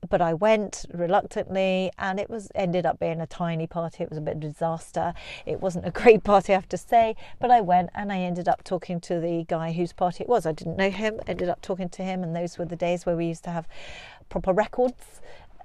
but 0.10 0.22
I 0.22 0.34
went 0.34 0.86
reluctantly, 0.94 1.92
and 1.98 2.20
it 2.20 2.30
was 2.30 2.50
ended 2.56 2.86
up 2.86 3.00
being 3.00 3.22
a 3.22 3.28
tiny 3.28 3.68
party. 3.68 4.04
It 4.04 4.10
was 4.10 4.18
a 4.18 4.22
bit 4.22 4.38
of 4.38 4.44
a 4.44 4.48
disaster. 4.48 5.14
It 5.46 5.62
wasn't 5.62 5.86
a 5.86 5.92
great 6.02 6.24
party, 6.24 6.54
I 6.54 6.56
have 6.56 6.70
to 6.70 6.78
say, 6.78 7.16
but 7.40 7.52
I 7.52 7.62
went 7.62 7.90
and 7.96 8.12
I 8.12 8.20
ended 8.20 8.48
up 8.48 8.64
talking 8.64 9.00
to 9.02 9.20
the 9.20 9.46
guy 9.48 9.72
whose 9.72 9.94
party 9.94 10.24
it 10.24 10.30
was. 10.30 10.46
I 10.46 10.52
didn't 10.52 10.78
know 10.78 10.90
him. 10.90 11.20
Ended 11.28 11.50
up 11.50 11.62
talking 11.62 11.90
to 11.90 12.04
him, 12.04 12.24
and 12.24 12.36
those 12.36 12.58
were 12.58 12.66
the 12.66 12.76
days 12.76 13.06
where 13.06 13.16
we 13.16 13.28
used 13.28 13.44
to 13.46 13.52
have 13.52 13.68
proper 14.30 14.54
records 14.54 15.22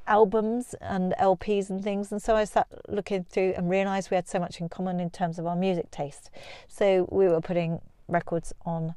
albums 0.06 0.74
and 0.80 1.14
LPs 1.20 1.70
and 1.70 1.82
things. 1.82 2.10
And 2.10 2.20
so 2.20 2.34
I 2.34 2.44
sat 2.44 2.66
looking 2.88 3.24
through 3.24 3.54
and 3.56 3.70
realised 3.70 4.10
we 4.10 4.16
had 4.16 4.28
so 4.28 4.40
much 4.40 4.60
in 4.60 4.68
common 4.68 4.98
in 4.98 5.08
terms 5.08 5.38
of 5.38 5.46
our 5.46 5.54
music 5.54 5.90
taste. 5.90 6.30
So 6.66 7.06
we 7.10 7.28
were 7.28 7.40
putting 7.40 7.80
records 8.08 8.52
on 8.66 8.94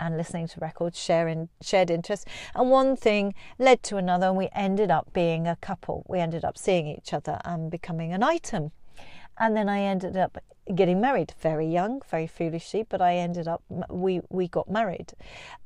and 0.00 0.16
listening 0.16 0.48
to 0.48 0.60
records, 0.60 0.98
sharing 0.98 1.48
shared 1.62 1.90
interests. 1.90 2.26
And 2.54 2.70
one 2.70 2.96
thing 2.96 3.34
led 3.58 3.82
to 3.84 3.96
another, 3.96 4.28
and 4.28 4.36
we 4.36 4.48
ended 4.52 4.90
up 4.90 5.12
being 5.12 5.46
a 5.46 5.56
couple. 5.56 6.04
We 6.08 6.20
ended 6.20 6.44
up 6.44 6.58
seeing 6.58 6.86
each 6.86 7.12
other 7.12 7.40
and 7.44 7.70
becoming 7.70 8.12
an 8.12 8.22
item. 8.22 8.72
And 9.38 9.56
then 9.56 9.68
I 9.68 9.80
ended 9.80 10.16
up 10.16 10.38
getting 10.72 11.00
married 11.00 11.34
very 11.40 11.66
young, 11.66 12.00
very 12.10 12.26
foolishly, 12.26 12.84
but 12.88 13.02
I 13.02 13.16
ended 13.16 13.46
up 13.46 13.62
we 13.90 14.20
we 14.30 14.48
got 14.48 14.70
married, 14.70 15.12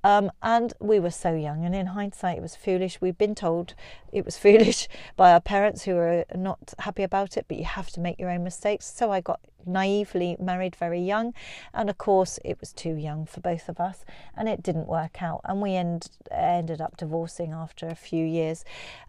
um, 0.03 0.31
and 0.43 0.73
we 0.81 0.99
were 0.99 1.11
so 1.11 1.35
young. 1.35 1.65
And 1.65 1.75
in 1.75 1.87
hindsight, 1.87 2.39
it 2.39 2.43
was 2.43 2.57
foolish. 2.57 3.01
We've 3.01 3.19
been 3.19 3.35
told 3.35 3.75
it 4.13 4.25
was 4.25 4.37
foolish 4.45 4.89
by 5.17 5.33
our 5.33 5.41
parents 5.41 5.85
who 5.85 5.95
were 5.95 6.25
not 6.35 6.75
happy 6.81 7.03
about 7.03 7.37
it. 7.37 7.47
But 7.49 7.59
you 7.59 7.65
have 7.65 7.91
to 7.91 8.01
make 8.01 8.19
your 8.19 8.31
own 8.31 8.43
mistakes. 8.43 8.87
So 8.87 9.13
I 9.13 9.21
got 9.21 9.41
naively 9.65 10.37
married 10.41 10.75
very 10.75 11.01
young, 11.01 11.35
and 11.73 11.89
of 11.89 11.99
course 11.99 12.39
it 12.45 12.59
was 12.59 12.73
too 12.73 12.95
young 12.95 13.27
for 13.27 13.41
both 13.41 13.69
of 13.69 13.79
us, 13.79 14.05
and 14.37 14.49
it 14.49 14.63
didn't 14.63 14.89
work 14.89 15.23
out. 15.23 15.43
And 15.45 15.63
we 15.63 15.75
end, 15.75 16.09
ended 16.31 16.81
up 16.81 16.97
divorcing 16.97 17.53
after 17.53 17.87
a 17.87 17.95
few 17.95 18.25
years. 18.25 18.65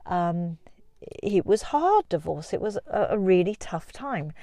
Um, 0.06 0.58
it 1.02 1.46
was 1.46 1.62
hard 1.62 2.10
divorce. 2.10 2.54
It 2.54 2.62
was 2.62 2.78
a, 2.88 3.08
a 3.12 3.18
really 3.18 3.56
tough 3.56 3.92
time 3.92 4.34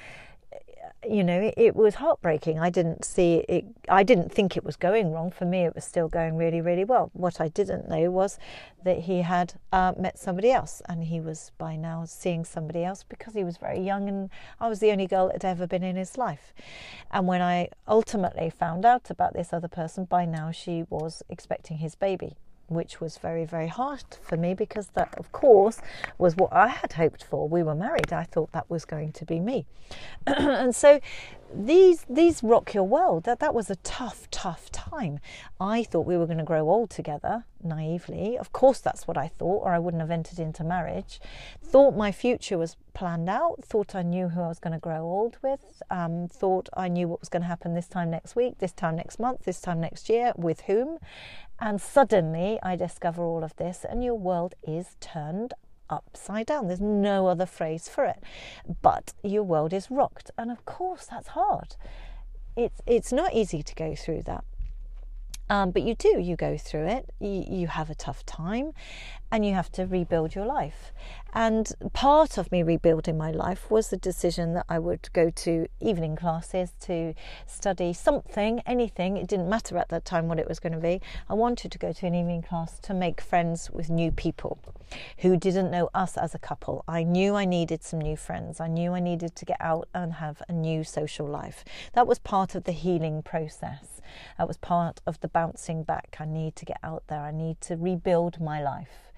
you 1.09 1.23
know, 1.23 1.39
it, 1.39 1.53
it, 1.57 1.75
was 1.75 1.95
heartbreaking. 1.95 2.59
I 2.59 2.69
didn't 2.69 3.05
see 3.05 3.45
it, 3.47 3.65
I 3.89 4.03
didn't 4.03 4.31
think 4.31 4.57
it 4.57 4.63
was 4.63 4.75
going 4.75 5.11
wrong. 5.11 5.31
For 5.31 5.45
me, 5.45 5.65
it 5.65 5.75
was 5.75 5.85
still 5.85 6.07
going 6.07 6.35
really, 6.35 6.61
really 6.61 6.83
well. 6.83 7.09
What 7.13 7.39
I 7.39 7.47
didn't 7.47 7.89
know 7.89 8.09
was 8.11 8.37
that 8.83 8.99
he 8.99 9.21
had 9.21 9.53
uh, 9.71 9.93
met 9.97 10.17
somebody 10.17 10.51
else 10.51 10.81
and 10.87 11.03
he 11.03 11.19
was 11.19 11.51
by 11.57 11.75
now 11.75 12.05
seeing 12.05 12.45
somebody 12.45 12.83
else 12.83 13.03
because 13.03 13.33
he 13.33 13.43
was 13.43 13.57
very 13.57 13.79
young 13.79 14.07
and 14.07 14.29
I 14.59 14.69
was 14.69 14.79
the 14.79 14.91
only 14.91 15.07
girl 15.07 15.27
that 15.27 15.43
had 15.43 15.45
ever 15.45 15.67
been 15.67 15.83
in 15.83 15.95
his 15.95 16.17
life. 16.17 16.53
And 17.11 17.27
when 17.27 17.41
I 17.41 17.69
ultimately 17.87 18.49
found 18.49 18.85
out 18.85 19.09
about 19.09 19.33
this 19.33 19.53
other 19.53 19.67
person, 19.67 20.05
by 20.05 20.25
now 20.25 20.51
she 20.51 20.85
was 20.89 21.23
expecting 21.29 21.77
his 21.77 21.95
baby 21.95 22.35
which 22.67 22.99
was 22.99 23.17
very, 23.17 23.45
very 23.45 23.67
hard 23.67 24.03
for 24.21 24.37
me 24.37 24.53
because 24.53 24.87
that, 24.87 25.13
of 25.17 25.31
course, 25.31 25.79
was 26.17 26.35
what 26.35 26.51
I 26.53 26.67
had 26.67 26.93
hoped 26.93 27.23
for. 27.23 27.47
We 27.47 27.63
were 27.63 27.75
married. 27.75 28.11
I 28.11 28.23
thought 28.23 28.51
that 28.51 28.69
was 28.69 28.85
going 28.85 29.11
to 29.13 29.25
be 29.25 29.39
me. 29.39 29.65
and 30.27 30.75
so 30.75 30.99
these 31.53 32.05
these 32.09 32.43
rock 32.43 32.73
your 32.73 32.83
world. 32.83 33.23
That 33.23 33.39
that 33.39 33.53
was 33.53 33.69
a 33.69 33.75
tough, 33.77 34.29
tough 34.31 34.71
time. 34.71 35.19
I 35.59 35.83
thought 35.83 36.05
we 36.05 36.17
were 36.17 36.25
going 36.25 36.37
to 36.37 36.43
grow 36.43 36.69
old 36.69 36.89
together, 36.89 37.45
naively. 37.63 38.37
Of 38.37 38.51
course, 38.51 38.79
that's 38.79 39.07
what 39.07 39.17
I 39.17 39.27
thought, 39.27 39.63
or 39.63 39.71
I 39.71 39.79
wouldn't 39.79 40.01
have 40.01 40.11
entered 40.11 40.39
into 40.39 40.63
marriage. 40.63 41.19
Thought 41.63 41.95
my 41.95 42.11
future 42.11 42.57
was 42.57 42.75
planned 42.93 43.29
out. 43.29 43.63
Thought 43.63 43.95
I 43.95 44.01
knew 44.01 44.29
who 44.29 44.41
I 44.41 44.47
was 44.47 44.59
going 44.59 44.73
to 44.73 44.79
grow 44.79 45.01
old 45.01 45.37
with. 45.41 45.81
Um, 45.89 46.27
thought 46.27 46.69
I 46.75 46.87
knew 46.87 47.07
what 47.07 47.21
was 47.21 47.29
going 47.29 47.43
to 47.43 47.47
happen 47.47 47.73
this 47.73 47.87
time 47.87 48.09
next 48.09 48.35
week, 48.35 48.59
this 48.59 48.73
time 48.73 48.95
next 48.95 49.19
month, 49.19 49.45
this 49.45 49.61
time 49.61 49.79
next 49.79 50.09
year, 50.09 50.33
with 50.35 50.61
whom. 50.61 50.99
And 51.59 51.81
suddenly, 51.81 52.59
I 52.61 52.75
discover 52.75 53.23
all 53.23 53.43
of 53.43 53.55
this, 53.55 53.85
and 53.87 54.03
your 54.03 54.15
world 54.15 54.53
is 54.61 54.95
turned 54.99 55.53
upside 55.89 56.45
down. 56.45 56.67
There's 56.67 56.81
no 56.81 57.27
other 57.27 57.45
phrase 57.45 57.87
for 57.89 58.05
it. 58.05 58.21
But 58.81 59.13
your 59.23 59.43
world 59.43 59.73
is 59.73 59.89
rocked. 59.89 60.31
And 60.37 60.51
of 60.51 60.65
course, 60.65 61.07
that's 61.09 61.29
hard. 61.29 61.75
It's, 62.55 62.81
it's 62.85 63.11
not 63.11 63.33
easy 63.33 63.63
to 63.63 63.75
go 63.75 63.95
through 63.95 64.23
that. 64.23 64.43
Um, 65.49 65.71
but 65.71 65.81
you 65.83 65.95
do, 65.95 66.19
you 66.19 66.35
go 66.35 66.57
through 66.57 66.87
it, 66.87 67.09
you, 67.19 67.45
you 67.47 67.67
have 67.67 67.89
a 67.89 67.95
tough 67.95 68.25
time, 68.25 68.73
and 69.31 69.45
you 69.45 69.53
have 69.53 69.71
to 69.73 69.85
rebuild 69.85 70.35
your 70.35 70.45
life. 70.45 70.91
And 71.33 71.71
part 71.93 72.37
of 72.37 72.51
me 72.51 72.63
rebuilding 72.63 73.17
my 73.17 73.31
life 73.31 73.69
was 73.69 73.89
the 73.89 73.97
decision 73.97 74.53
that 74.53 74.65
I 74.69 74.79
would 74.79 75.09
go 75.13 75.29
to 75.29 75.67
evening 75.79 76.15
classes 76.15 76.73
to 76.81 77.13
study 77.45 77.93
something, 77.93 78.61
anything. 78.65 79.17
It 79.17 79.27
didn't 79.27 79.49
matter 79.49 79.77
at 79.77 79.89
that 79.89 80.05
time 80.05 80.27
what 80.27 80.39
it 80.39 80.47
was 80.47 80.59
going 80.59 80.73
to 80.73 80.79
be. 80.79 81.01
I 81.29 81.33
wanted 81.33 81.71
to 81.71 81.77
go 81.77 81.91
to 81.91 82.07
an 82.07 82.15
evening 82.15 82.41
class 82.41 82.79
to 82.79 82.93
make 82.93 83.21
friends 83.21 83.69
with 83.69 83.89
new 83.89 84.11
people 84.11 84.59
who 85.19 85.35
didn't 85.37 85.69
know 85.69 85.89
us 85.93 86.17
as 86.17 86.33
a 86.33 86.39
couple. 86.39 86.83
I 86.87 87.03
knew 87.03 87.35
I 87.35 87.45
needed 87.45 87.83
some 87.83 87.99
new 87.99 88.15
friends. 88.15 88.59
I 88.59 88.67
knew 88.67 88.93
I 88.93 88.99
needed 89.01 89.35
to 89.35 89.45
get 89.45 89.57
out 89.59 89.89
and 89.93 90.13
have 90.13 90.41
a 90.47 90.53
new 90.53 90.83
social 90.83 91.27
life. 91.27 91.65
That 91.93 92.07
was 92.07 92.19
part 92.19 92.55
of 92.55 92.63
the 92.63 92.71
healing 92.71 93.21
process. 93.21 93.96
That 94.37 94.47
was 94.47 94.57
part 94.57 95.01
of 95.05 95.19
the 95.19 95.27
bouncing 95.27 95.83
back. 95.83 96.17
I 96.19 96.25
need 96.25 96.55
to 96.57 96.65
get 96.65 96.79
out 96.83 97.03
there. 97.07 97.21
I 97.21 97.31
need 97.31 97.61
to 97.61 97.75
rebuild 97.75 98.39
my 98.39 98.61
life. 98.61 99.11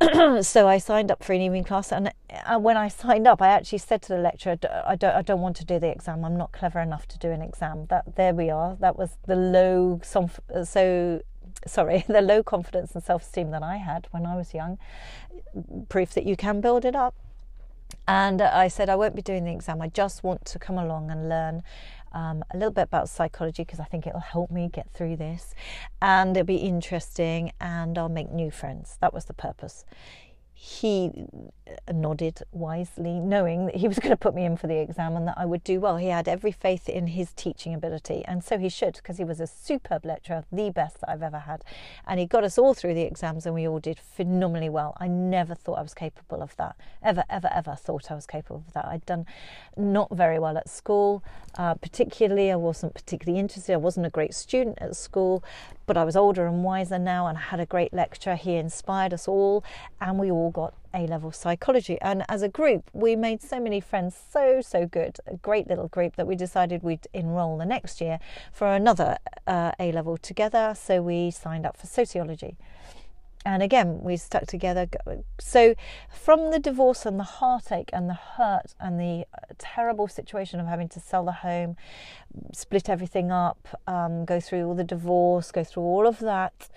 so 0.42 0.66
I 0.66 0.78
signed 0.78 1.10
up 1.10 1.22
for 1.22 1.32
an 1.32 1.40
evening 1.40 1.64
class, 1.64 1.92
and 1.92 2.12
uh, 2.46 2.58
when 2.58 2.76
I 2.76 2.88
signed 2.88 3.26
up, 3.26 3.40
I 3.40 3.48
actually 3.48 3.78
said 3.78 4.02
to 4.02 4.08
the 4.08 4.18
lecturer, 4.18 4.58
"I 4.84 4.96
don't, 4.96 5.14
I 5.14 5.22
don't 5.22 5.40
want 5.40 5.56
to 5.56 5.64
do 5.64 5.78
the 5.78 5.88
exam. 5.88 6.24
I'm 6.24 6.36
not 6.36 6.52
clever 6.52 6.80
enough 6.80 7.06
to 7.08 7.18
do 7.18 7.30
an 7.30 7.40
exam." 7.40 7.86
That 7.90 8.16
there 8.16 8.34
we 8.34 8.50
are. 8.50 8.76
That 8.80 8.98
was 8.98 9.18
the 9.26 9.36
low, 9.36 10.00
so 10.02 11.20
sorry, 11.66 12.04
the 12.08 12.20
low 12.20 12.42
confidence 12.42 12.94
and 12.94 13.04
self-esteem 13.04 13.50
that 13.52 13.62
I 13.62 13.76
had 13.76 14.08
when 14.10 14.26
I 14.26 14.36
was 14.36 14.52
young. 14.52 14.78
Proof 15.88 16.12
that 16.14 16.26
you 16.26 16.36
can 16.36 16.60
build 16.60 16.84
it 16.84 16.96
up. 16.96 17.14
And 18.06 18.42
I 18.42 18.68
said, 18.68 18.90
I 18.90 18.96
won't 18.96 19.14
be 19.14 19.22
doing 19.22 19.44
the 19.44 19.52
exam. 19.52 19.80
I 19.80 19.88
just 19.88 20.22
want 20.22 20.44
to 20.46 20.58
come 20.58 20.76
along 20.76 21.10
and 21.10 21.28
learn 21.28 21.62
um, 22.14 22.44
a 22.52 22.56
little 22.56 22.72
bit 22.72 22.82
about 22.82 23.08
psychology 23.08 23.62
because 23.64 23.80
I 23.80 23.84
think 23.84 24.06
it'll 24.06 24.20
help 24.20 24.50
me 24.50 24.70
get 24.72 24.90
through 24.90 25.16
this 25.16 25.54
and 26.00 26.36
it'll 26.36 26.46
be 26.46 26.56
interesting 26.56 27.52
and 27.60 27.98
I'll 27.98 28.08
make 28.08 28.30
new 28.30 28.50
friends. 28.50 28.96
That 29.00 29.12
was 29.12 29.26
the 29.26 29.34
purpose 29.34 29.84
he 30.64 31.26
nodded 31.92 32.42
wisely, 32.52 33.20
knowing 33.20 33.66
that 33.66 33.76
he 33.76 33.86
was 33.86 33.98
going 33.98 34.10
to 34.10 34.16
put 34.16 34.34
me 34.34 34.46
in 34.46 34.56
for 34.56 34.66
the 34.66 34.78
exam 34.78 35.14
and 35.14 35.28
that 35.28 35.36
I 35.36 35.44
would 35.44 35.62
do 35.62 35.78
well. 35.78 35.98
He 35.98 36.08
had 36.08 36.26
every 36.26 36.52
faith 36.52 36.88
in 36.88 37.08
his 37.08 37.34
teaching 37.34 37.74
ability, 37.74 38.24
and 38.24 38.42
so 38.42 38.56
he 38.56 38.70
should, 38.70 38.94
because 38.94 39.18
he 39.18 39.24
was 39.24 39.40
a 39.40 39.46
superb 39.46 40.06
lecturer, 40.06 40.44
the 40.50 40.70
best 40.70 41.02
that 41.02 41.10
I've 41.10 41.22
ever 41.22 41.40
had. 41.40 41.64
And 42.06 42.18
he 42.18 42.24
got 42.24 42.44
us 42.44 42.56
all 42.56 42.72
through 42.72 42.94
the 42.94 43.02
exams, 43.02 43.44
and 43.44 43.54
we 43.54 43.68
all 43.68 43.78
did 43.78 43.98
phenomenally 43.98 44.70
well. 44.70 44.96
I 44.98 45.06
never 45.06 45.54
thought 45.54 45.78
I 45.78 45.82
was 45.82 45.92
capable 45.92 46.40
of 46.40 46.56
that. 46.56 46.76
Ever, 47.02 47.24
ever, 47.28 47.50
ever 47.52 47.74
thought 47.74 48.10
I 48.10 48.14
was 48.14 48.26
capable 48.26 48.64
of 48.66 48.72
that. 48.72 48.86
I'd 48.86 49.04
done 49.04 49.26
not 49.76 50.16
very 50.16 50.38
well 50.38 50.56
at 50.56 50.70
school, 50.70 51.22
uh, 51.58 51.74
particularly, 51.74 52.50
I 52.50 52.56
wasn't 52.56 52.94
particularly 52.94 53.38
interested. 53.38 53.74
I 53.74 53.76
wasn't 53.76 54.06
a 54.06 54.10
great 54.10 54.32
student 54.32 54.78
at 54.80 54.96
school, 54.96 55.44
but 55.86 55.96
I 55.96 56.04
was 56.04 56.16
older 56.16 56.46
and 56.46 56.64
wiser 56.64 56.98
now, 56.98 57.26
and 57.26 57.38
I 57.38 57.40
had 57.42 57.60
a 57.60 57.66
great 57.66 57.92
lecturer. 57.92 58.36
He 58.36 58.54
inspired 58.56 59.12
us 59.12 59.28
all, 59.28 59.64
and 60.00 60.18
we 60.18 60.30
all 60.30 60.50
got 60.50 60.74
A 60.94 61.06
level 61.06 61.32
psychology. 61.32 61.98
And 62.00 62.24
as 62.28 62.42
a 62.42 62.48
group, 62.48 62.90
we 62.92 63.16
made 63.16 63.42
so 63.42 63.60
many 63.60 63.80
friends, 63.80 64.16
so, 64.30 64.60
so 64.60 64.86
good, 64.86 65.18
a 65.26 65.36
great 65.36 65.66
little 65.68 65.88
group 65.88 66.16
that 66.16 66.26
we 66.26 66.36
decided 66.36 66.82
we'd 66.82 67.06
enroll 67.12 67.58
the 67.58 67.66
next 67.66 68.00
year 68.00 68.18
for 68.52 68.68
another 68.68 69.18
uh, 69.46 69.72
A 69.78 69.92
level 69.92 70.16
together. 70.16 70.74
So 70.76 71.02
we 71.02 71.30
signed 71.30 71.66
up 71.66 71.76
for 71.76 71.86
sociology. 71.86 72.56
And 73.44 73.62
again, 73.62 74.00
we 74.02 74.16
stuck 74.16 74.46
together. 74.46 74.88
So, 75.38 75.74
from 76.08 76.50
the 76.50 76.58
divorce 76.58 77.04
and 77.04 77.18
the 77.18 77.24
heartache 77.24 77.90
and 77.92 78.08
the 78.08 78.14
hurt 78.14 78.74
and 78.80 78.98
the 78.98 79.26
uh, 79.34 79.54
terrible 79.58 80.08
situation 80.08 80.60
of 80.60 80.66
having 80.66 80.88
to 80.90 81.00
sell 81.00 81.24
the 81.26 81.32
home, 81.32 81.76
split 82.52 82.88
everything 82.88 83.30
up, 83.30 83.68
um, 83.86 84.24
go 84.24 84.40
through 84.40 84.66
all 84.66 84.74
the 84.74 84.84
divorce, 84.84 85.52
go 85.52 85.62
through 85.62 85.82
all 85.82 86.06
of 86.06 86.20
that, 86.20 86.70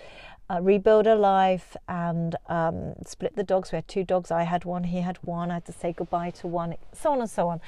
uh, 0.50 0.60
rebuild 0.60 1.06
a 1.06 1.14
life 1.14 1.76
and 1.88 2.36
um, 2.48 2.94
split 3.06 3.36
the 3.36 3.42
dogs. 3.42 3.72
We 3.72 3.76
had 3.76 3.88
two 3.88 4.04
dogs. 4.04 4.30
I 4.30 4.42
had 4.42 4.64
one, 4.64 4.84
he 4.84 5.00
had 5.00 5.18
one. 5.22 5.50
I 5.50 5.54
had 5.54 5.66
to 5.66 5.72
say 5.72 5.92
goodbye 5.92 6.30
to 6.30 6.46
one, 6.46 6.74
so 6.92 7.12
on 7.12 7.20
and 7.20 7.30
so 7.30 7.48
on. 7.48 7.60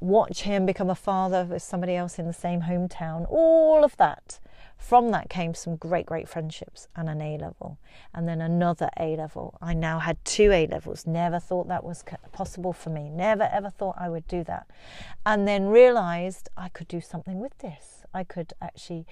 Watch 0.00 0.42
him 0.42 0.66
become 0.66 0.90
a 0.90 0.94
father 0.94 1.44
with 1.44 1.62
somebody 1.62 1.94
else 1.94 2.18
in 2.18 2.26
the 2.26 2.32
same 2.32 2.62
hometown. 2.62 3.26
All 3.30 3.84
of 3.84 3.96
that. 3.98 4.40
From 4.78 5.10
that 5.10 5.28
came 5.28 5.54
some 5.54 5.76
great, 5.76 6.06
great 6.06 6.28
friendships 6.28 6.88
and 6.96 7.08
an 7.10 7.20
A 7.20 7.36
level, 7.36 7.78
and 8.14 8.26
then 8.26 8.40
another 8.40 8.88
A 8.98 9.16
level. 9.16 9.58
I 9.60 9.74
now 9.74 9.98
had 9.98 10.24
two 10.24 10.50
A 10.52 10.66
levels. 10.66 11.06
Never 11.06 11.40
thought 11.40 11.68
that 11.68 11.84
was 11.84 12.04
possible 12.32 12.72
for 12.72 12.88
me. 12.88 13.10
Never 13.10 13.50
ever 13.52 13.70
thought 13.70 13.96
I 13.98 14.08
would 14.08 14.26
do 14.28 14.44
that. 14.44 14.66
And 15.26 15.46
then 15.46 15.66
realized 15.66 16.48
I 16.56 16.68
could 16.68 16.88
do 16.88 17.00
something 17.00 17.40
with 17.40 17.58
this. 17.58 18.04
I 18.14 18.24
could 18.24 18.54
actually 18.62 19.04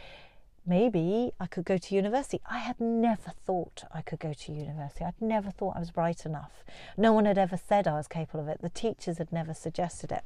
maybe 0.66 1.32
I 1.38 1.46
could 1.46 1.64
go 1.64 1.78
to 1.78 1.94
university. 1.94 2.40
I 2.50 2.58
had 2.58 2.80
never 2.80 3.30
thought 3.44 3.84
I 3.92 4.02
could 4.02 4.18
go 4.18 4.32
to 4.32 4.52
university. 4.52 5.04
I'd 5.04 5.20
never 5.20 5.50
thought 5.50 5.76
I 5.76 5.80
was 5.80 5.90
bright 5.90 6.26
enough. 6.26 6.64
No 6.96 7.12
one 7.12 7.24
had 7.24 7.38
ever 7.38 7.56
said 7.56 7.86
I 7.86 7.94
was 7.94 8.08
capable 8.08 8.40
of 8.40 8.48
it. 8.48 8.62
The 8.62 8.70
teachers 8.70 9.18
had 9.18 9.32
never 9.32 9.54
suggested 9.54 10.10
it. 10.10 10.24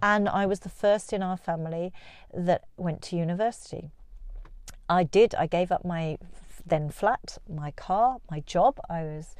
And 0.00 0.28
I 0.28 0.46
was 0.46 0.60
the 0.60 0.68
first 0.68 1.12
in 1.12 1.22
our 1.22 1.36
family 1.36 1.92
that 2.32 2.64
went 2.76 3.02
to 3.02 3.16
university. 3.16 3.90
I 4.88 5.04
did. 5.04 5.34
I 5.34 5.46
gave 5.46 5.72
up 5.72 5.84
my 5.84 6.18
then 6.66 6.90
flat, 6.90 7.38
my 7.48 7.70
car, 7.72 8.18
my 8.30 8.40
job. 8.40 8.78
I 8.88 9.02
was 9.02 9.34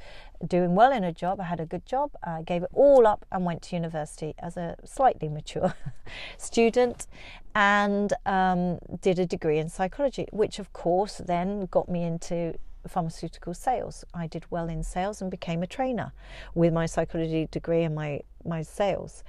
doing 0.45 0.75
well 0.75 0.91
in 0.91 1.03
a 1.03 1.11
job. 1.11 1.39
I 1.39 1.43
had 1.43 1.59
a 1.59 1.65
good 1.65 1.85
job. 1.85 2.11
I 2.23 2.41
gave 2.41 2.63
it 2.63 2.69
all 2.73 3.07
up 3.07 3.25
and 3.31 3.45
went 3.45 3.61
to 3.63 3.75
university 3.75 4.35
as 4.39 4.57
a 4.57 4.75
slightly 4.83 5.29
mature 5.29 5.73
student 6.37 7.07
and 7.55 8.13
um, 8.25 8.79
did 9.01 9.19
a 9.19 9.25
degree 9.25 9.59
in 9.59 9.69
psychology, 9.69 10.27
which 10.31 10.59
of 10.59 10.73
course 10.73 11.21
then 11.25 11.67
got 11.67 11.87
me 11.87 12.03
into 12.03 12.55
pharmaceutical 12.87 13.53
sales. 13.53 14.03
I 14.13 14.27
did 14.27 14.45
well 14.51 14.67
in 14.67 14.83
sales 14.83 15.21
and 15.21 15.31
became 15.31 15.63
a 15.63 15.67
trainer 15.67 16.11
with 16.53 16.73
my 16.73 16.85
psychology 16.85 17.47
degree 17.51 17.83
and 17.83 17.95
my, 17.95 18.21
my 18.45 18.61
sales. 18.61 19.23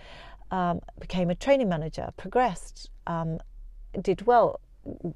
Um, 0.50 0.80
became 1.00 1.30
a 1.30 1.34
training 1.34 1.68
manager, 1.68 2.10
progressed, 2.16 2.90
um, 3.06 3.38
did 4.00 4.26
well, 4.26 4.60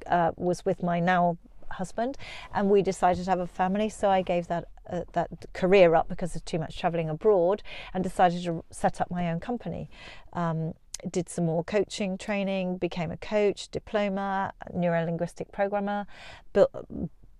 uh, 0.07 0.33
was 0.37 0.65
with 0.65 0.83
my 0.83 1.01
now 1.01 1.39
husband, 1.71 2.17
and 2.55 2.71
we 2.71 2.83
decided 2.83 3.25
to 3.25 3.31
have 3.31 3.41
a 3.41 3.47
family. 3.47 3.89
So 3.89 4.09
I 4.09 4.23
gave 4.23 4.47
that 4.49 4.65
uh, 4.91 5.03
that 5.13 5.29
career 5.53 5.95
up 5.95 6.09
because 6.09 6.35
of 6.35 6.45
too 6.45 6.59
much 6.59 6.79
traveling 6.79 7.09
abroad, 7.09 7.63
and 7.93 8.03
decided 8.03 8.43
to 8.45 8.65
set 8.71 9.01
up 9.01 9.11
my 9.11 9.31
own 9.31 9.41
company. 9.41 9.91
Um, 10.33 10.75
did 11.11 11.29
some 11.29 11.47
more 11.47 11.63
coaching 11.63 12.19
training, 12.19 12.77
became 12.79 13.13
a 13.13 13.17
coach, 13.17 13.69
diploma, 13.69 14.53
neurolinguistic 14.75 15.53
programmer, 15.53 16.07
built 16.53 16.71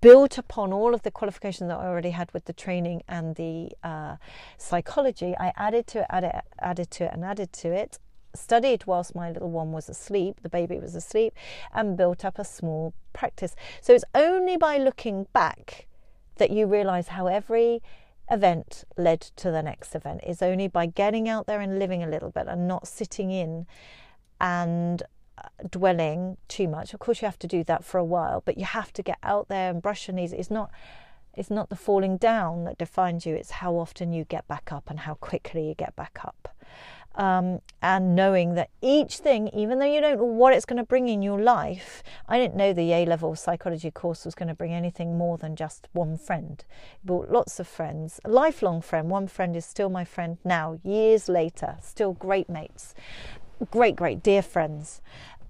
built 0.01 0.39
upon 0.39 0.73
all 0.73 0.95
of 0.95 1.03
the 1.03 1.11
qualifications 1.11 1.69
that 1.69 1.79
I 1.79 1.87
already 1.87 2.11
had 2.11 2.33
with 2.33 2.45
the 2.45 2.53
training 2.53 3.03
and 3.09 3.35
the 3.35 3.73
uh, 3.83 4.17
psychology. 4.57 5.35
I 5.41 5.53
added 5.57 5.89
to 5.89 6.01
it, 6.01 6.07
added, 6.09 6.33
added 6.61 6.91
to 6.93 7.05
it, 7.05 7.11
and 7.13 7.25
added 7.25 7.53
to 7.55 7.73
it. 7.73 7.99
Studied 8.39 8.87
whilst 8.87 9.15
my 9.15 9.31
little 9.31 9.51
one 9.51 9.73
was 9.73 9.89
asleep, 9.89 10.41
the 10.43 10.49
baby 10.49 10.79
was 10.79 10.95
asleep, 10.95 11.35
and 11.73 11.97
built 11.97 12.25
up 12.25 12.39
a 12.39 12.45
small 12.45 12.95
practice. 13.13 13.55
So 13.81 13.93
it's 13.95 14.05
only 14.15 14.57
by 14.57 14.79
looking 14.79 15.27
back 15.33 15.87
that 16.37 16.51
you 16.51 16.67
realize 16.67 17.09
how 17.09 17.27
every 17.27 17.83
event 18.31 18.85
led 18.97 19.21
to 19.21 19.51
the 19.51 19.63
next 19.63 19.95
event 19.95 20.21
is 20.27 20.43
only 20.43 20.69
by 20.69 20.87
getting 20.87 21.29
out 21.29 21.47
there 21.47 21.61
and 21.61 21.79
living 21.79 22.03
a 22.03 22.09
little 22.09 22.31
bit 22.31 22.47
and 22.47 22.69
not 22.69 22.87
sitting 22.87 23.31
in 23.31 23.67
and 24.41 25.03
uh, 25.37 25.49
dwelling 25.71 26.37
too 26.47 26.69
much. 26.69 26.95
Of 26.95 27.01
course, 27.01 27.23
you 27.23 27.27
have 27.27 27.39
to 27.41 27.47
do 27.47 27.65
that 27.65 27.85
for 27.85 27.99
a 27.99 28.05
while, 28.05 28.43
but 28.45 28.59
you 28.59 28.65
have 28.65 28.93
to 28.95 29.03
get 29.03 29.19
out 29.23 29.49
there 29.49 29.71
and 29.71 29.83
brush 29.83 30.09
your 30.09 30.15
knees. 30.15 30.33
It's 30.33 30.51
not. 30.51 30.71
It's 31.35 31.51
not 31.51 31.69
the 31.69 31.77
falling 31.77 32.17
down 32.17 32.65
that 32.65 32.79
defines 32.79 33.25
you, 33.25 33.37
it's 33.37 33.53
how 33.53 33.77
often 33.77 34.13
you 34.13 34.25
get 34.25 34.49
back 34.49 34.73
up 34.73 34.91
and 34.91 34.99
how 34.99 35.15
quickly 35.15 35.69
you 35.69 35.75
get 35.77 35.95
back 35.95 36.19
up 36.25 36.49
um, 37.19 37.61
and 37.83 38.15
knowing 38.15 38.55
that 38.55 38.71
each 38.81 39.19
thing, 39.19 39.49
even 39.49 39.81
though 39.81 39.93
you 39.93 40.01
don't 40.01 40.19
know 40.19 40.25
what 40.25 40.55
it's 40.55 40.65
going 40.65 40.77
to 40.77 40.85
bring 40.85 41.09
in 41.09 41.21
your 41.21 41.41
life, 41.41 42.03
I 42.29 42.39
didn't 42.39 42.57
know 42.57 42.73
the 42.73 42.93
A 42.93 43.05
level 43.05 43.35
psychology 43.35 43.91
course 43.91 44.25
was 44.25 44.37
going 44.37 44.49
to 44.49 44.55
bring 44.55 44.73
anything 44.73 45.19
more 45.19 45.37
than 45.37 45.57
just 45.57 45.89
one 45.93 46.17
friend. 46.17 46.65
Brought 47.05 47.29
lots 47.31 47.59
of 47.59 47.67
friends, 47.67 48.21
a 48.25 48.31
lifelong 48.31 48.81
friend. 48.81 49.11
One 49.11 49.27
friend 49.27 49.57
is 49.57 49.67
still 49.67 49.91
my 49.91 50.05
friend 50.05 50.39
now, 50.45 50.79
years 50.85 51.29
later, 51.29 51.77
still 51.83 52.13
great 52.13 52.49
mates, 52.49 52.95
great, 53.73 53.97
great, 53.97 54.23
dear 54.23 54.43
friends, 54.43 55.03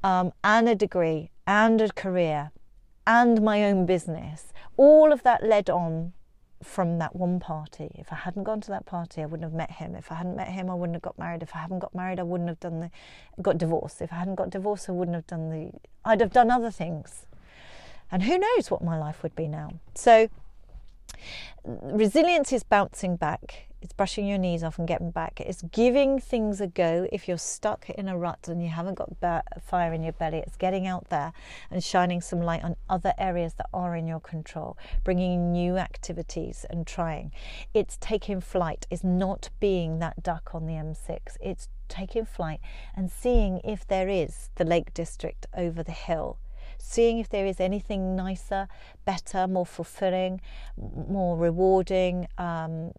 um, 0.03 0.33
and 0.43 0.71
a 0.71 0.75
degree, 0.75 1.31
and 1.47 1.83
a 1.83 1.91
career, 1.91 2.51
and 3.07 3.43
my 3.43 3.63
own 3.65 3.85
business. 3.85 4.55
All 4.79 5.13
of 5.13 5.23
that 5.23 5.43
led 5.43 5.69
on 5.69 6.15
from 6.63 6.99
that 6.99 7.15
one 7.15 7.39
party. 7.41 7.91
If 7.95 8.13
I 8.13 8.17
hadn't 8.17 8.45
gone 8.45 8.61
to 8.63 8.69
that 8.71 8.87
party, 8.87 9.23
I 9.23 9.27
wouldn't 9.27 9.45
have 9.45 9.53
met 9.53 9.71
him. 9.71 9.95
If 9.95 10.11
I 10.11 10.17
hadn't 10.17 10.37
met 10.37 10.49
him, 10.49 10.69
I 10.69 10.75
wouldn't 10.75 10.97
have 10.97 11.03
got 11.03 11.19
married. 11.19 11.43
If 11.43 11.55
I 11.55 11.61
hadn't 11.61 11.79
got 11.79 11.95
married, 11.95 12.19
I 12.19 12.25
wouldn't 12.25 12.49
have 12.49 12.61
done 12.61 12.81
the 12.81 12.91
got 13.41 13.59
divorced. 13.59 14.03
If 14.03 14.13
I 14.13 14.17
hadn't 14.17 14.35
got 14.35 14.51
divorced, 14.51 14.89
I 14.89 14.93
wouldn't 14.93 15.15
have 15.15 15.27
done 15.27 15.51
the 15.51 15.73
I'd 16.05 16.21
have 16.21 16.33
done 16.33 16.51
other 16.51 16.71
things. 16.71 17.27
And 18.11 18.23
who 18.23 18.39
knows 18.39 18.71
what 18.71 18.83
my 18.83 18.99
life 18.99 19.23
would 19.23 19.37
be 19.37 19.47
now. 19.47 19.75
So 19.95 20.29
resilience 21.65 22.53
is 22.53 22.63
bouncing 22.63 23.17
back. 23.17 23.68
It's 23.81 23.93
brushing 23.93 24.27
your 24.27 24.39
knees 24.39 24.65
off 24.65 24.79
and 24.79 24.89
getting 24.89 25.13
back. 25.13 25.41
It's 25.41 25.63
giving 25.63 26.19
things 26.19 26.61
a 26.61 26.67
go. 26.67 27.09
If 27.13 27.29
you're 27.29 27.39
stuck 27.39 27.89
in 27.91 28.09
a 28.09 28.19
rut 28.19 28.49
and 28.49 28.61
you 28.61 28.69
haven't 28.69 28.97
got 28.97 29.11
fire 29.63 29.93
in 29.93 30.03
your 30.03 30.13
belly, 30.13 30.39
it's 30.39 30.57
getting 30.57 30.87
out 30.87 31.11
there 31.11 31.33
and 31.71 31.83
shining 31.83 32.21
some 32.21 32.41
light 32.41 32.65
on 32.65 32.75
other 32.91 33.15
areas 33.19 33.55
that 33.55 33.69
are 33.73 33.95
in 33.95 34.09
your 34.09 34.21
control, 34.21 34.77
bringing 35.05 35.53
new 35.53 35.77
activities 35.77 36.67
and 36.69 36.87
trying. 36.87 37.31
It's 37.73 37.97
taking 38.01 38.41
flight. 38.41 38.87
It's 38.91 39.05
not 39.05 39.51
being 39.61 40.01
that 40.01 40.23
duck 40.25 40.51
on 40.55 40.67
the 40.67 40.75
M6. 40.75 41.37
It's 41.41 41.69
taking 41.89 42.27
flight 42.27 42.61
and 42.97 43.11
seeing 43.11 43.61
if 43.63 43.87
there 43.87 44.09
is 44.09 44.51
the 44.57 44.65
Lake 44.65 44.93
District 44.93 45.47
over 45.57 45.83
the 45.83 45.93
hill 45.93 46.39
seeing 46.81 47.19
if 47.19 47.29
there 47.29 47.45
is 47.45 47.59
anything 47.59 48.15
nicer, 48.15 48.69
better, 49.05 49.49
more 49.49 49.67
fulfilling, 49.67 50.41
more 50.77 51.37
rewarding, 51.37 52.29
um, 52.39 52.93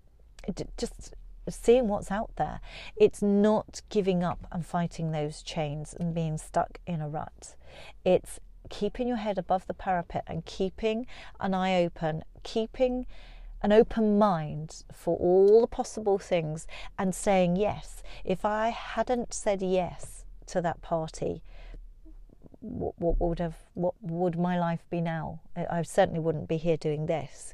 just 0.78 1.14
seeing 1.48 1.88
what's 1.88 2.12
out 2.12 2.32
there. 2.36 2.60
It's 2.96 3.22
not 3.22 3.82
giving 3.90 4.24
up 4.24 4.48
and 4.52 4.66
fighting 4.66 5.12
those 5.12 5.42
chains 5.42 5.96
and 6.00 6.14
being 6.14 6.38
stuck 6.38 6.80
in 6.86 7.02
a 7.02 7.10
rut. 7.10 7.56
It's 8.06 8.40
keeping 8.70 9.08
your 9.08 9.18
head 9.18 9.38
above 9.38 9.66
the 9.68 9.74
parapet 9.74 10.24
and 10.28 10.46
keeping 10.46 11.08
an 11.40 11.54
eye 11.54 11.84
open, 11.84 12.24
keeping 12.44 13.06
an 13.62 13.72
open 13.72 14.18
mind 14.18 14.84
for 14.94 15.18
all 15.18 15.62
the 15.62 15.68
possible 15.68 16.18
things 16.18 16.68
and 16.98 17.14
saying 17.14 17.56
yes. 17.56 18.04
If 18.24 18.46
I 18.46 18.70
hadn't 18.70 19.34
said 19.34 19.62
yes 19.62 20.24
to 20.48 20.62
that 20.62 20.82
party, 20.82 21.44
what, 22.62 23.00
what 23.00 23.19
would 23.19 23.39
have 23.39 23.56
what 23.74 23.93
would 24.02 24.38
my 24.38 24.60
life 24.60 24.84
be 24.89 25.02
now? 25.02 25.39
I 25.56 25.82
certainly 25.84 26.19
wouldn't 26.19 26.48
be 26.48 26.58
here 26.58 26.78
doing 26.78 27.06
this. 27.06 27.54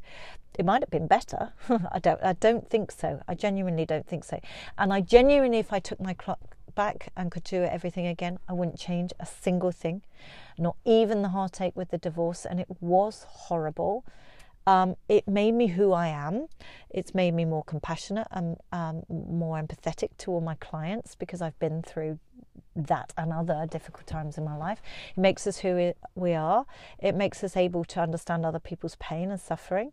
It 0.57 0.65
might 0.65 0.81
have 0.81 0.89
been 0.89 1.07
better. 1.07 1.53
I 1.91 1.99
don't. 1.99 2.21
I 2.23 2.33
don't 2.33 2.69
think 2.69 2.91
so. 2.91 3.21
I 3.27 3.35
genuinely 3.35 3.85
don't 3.85 4.07
think 4.07 4.23
so. 4.23 4.39
And 4.77 4.93
I 4.93 5.01
genuinely, 5.01 5.59
if 5.59 5.73
I 5.73 5.79
took 5.79 5.99
my 5.99 6.13
clock 6.13 6.55
back 6.75 7.09
and 7.15 7.31
could 7.31 7.43
do 7.43 7.63
everything 7.63 8.07
again, 8.07 8.39
I 8.47 8.53
wouldn't 8.53 8.79
change 8.79 9.13
a 9.19 9.25
single 9.25 9.71
thing, 9.71 10.01
not 10.57 10.75
even 10.85 11.21
the 11.21 11.29
heartache 11.29 11.75
with 11.75 11.91
the 11.91 11.97
divorce. 11.97 12.45
And 12.45 12.59
it 12.59 12.67
was 12.79 13.25
horrible. 13.27 14.05
Um, 14.67 14.95
it 15.07 15.27
made 15.27 15.53
me 15.53 15.67
who 15.67 15.93
I 15.93 16.07
am. 16.07 16.47
It's 16.89 17.13
made 17.13 17.33
me 17.33 17.45
more 17.45 17.63
compassionate 17.63 18.27
and 18.31 18.57
um, 18.71 19.03
more 19.09 19.61
empathetic 19.61 20.09
to 20.19 20.31
all 20.31 20.41
my 20.41 20.55
clients 20.55 21.15
because 21.15 21.41
I've 21.41 21.57
been 21.59 21.81
through 21.81 22.19
that 22.75 23.13
and 23.17 23.31
other 23.31 23.65
difficult 23.69 24.07
times 24.07 24.37
in 24.37 24.43
my 24.43 24.55
life. 24.55 24.81
It 25.15 25.19
makes 25.19 25.47
us 25.47 25.59
who 25.59 25.93
we 26.15 26.33
are. 26.33 26.65
It 26.99 27.15
makes 27.15 27.43
us 27.43 27.55
able 27.55 27.85
to 27.85 28.01
understand 28.01 28.45
other 28.45 28.59
people's 28.59 28.95
pain 28.99 29.31
and 29.31 29.39
suffering. 29.39 29.91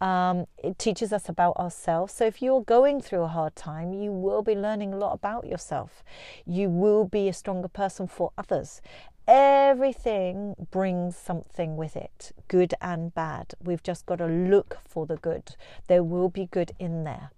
Um, 0.00 0.46
it 0.62 0.78
teaches 0.78 1.12
us 1.12 1.28
about 1.28 1.56
ourselves. 1.56 2.12
So, 2.12 2.26
if 2.26 2.42
you're 2.42 2.62
going 2.62 3.00
through 3.00 3.22
a 3.22 3.28
hard 3.28 3.56
time, 3.56 3.94
you 3.94 4.12
will 4.12 4.42
be 4.42 4.54
learning 4.54 4.92
a 4.92 4.98
lot 4.98 5.14
about 5.14 5.46
yourself. 5.46 6.04
You 6.44 6.68
will 6.68 7.06
be 7.06 7.28
a 7.28 7.32
stronger 7.32 7.68
person 7.68 8.06
for 8.06 8.30
others. 8.36 8.82
Everything 9.28 10.54
brings 10.70 11.16
something 11.16 11.76
with 11.76 11.96
it, 11.96 12.30
good 12.46 12.74
and 12.80 13.12
bad. 13.12 13.54
We've 13.60 13.82
just 13.82 14.06
got 14.06 14.16
to 14.16 14.26
look 14.26 14.78
for 14.86 15.04
the 15.04 15.16
good. 15.16 15.56
There 15.88 16.04
will 16.04 16.28
be 16.28 16.46
good 16.46 16.72
in 16.78 17.02
there. 17.02 17.30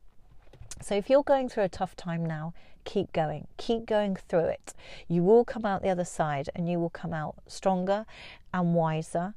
So, 0.82 0.94
if 0.94 1.08
you're 1.08 1.22
going 1.22 1.48
through 1.48 1.64
a 1.64 1.68
tough 1.68 1.96
time 1.96 2.24
now, 2.24 2.52
keep 2.84 3.12
going, 3.12 3.46
keep 3.56 3.86
going 3.86 4.16
through 4.16 4.46
it. 4.46 4.74
You 5.08 5.22
will 5.22 5.44
come 5.44 5.64
out 5.64 5.82
the 5.82 5.88
other 5.88 6.04
side 6.04 6.50
and 6.54 6.68
you 6.68 6.78
will 6.78 6.90
come 6.90 7.14
out 7.14 7.36
stronger 7.46 8.04
and 8.52 8.74
wiser, 8.74 9.34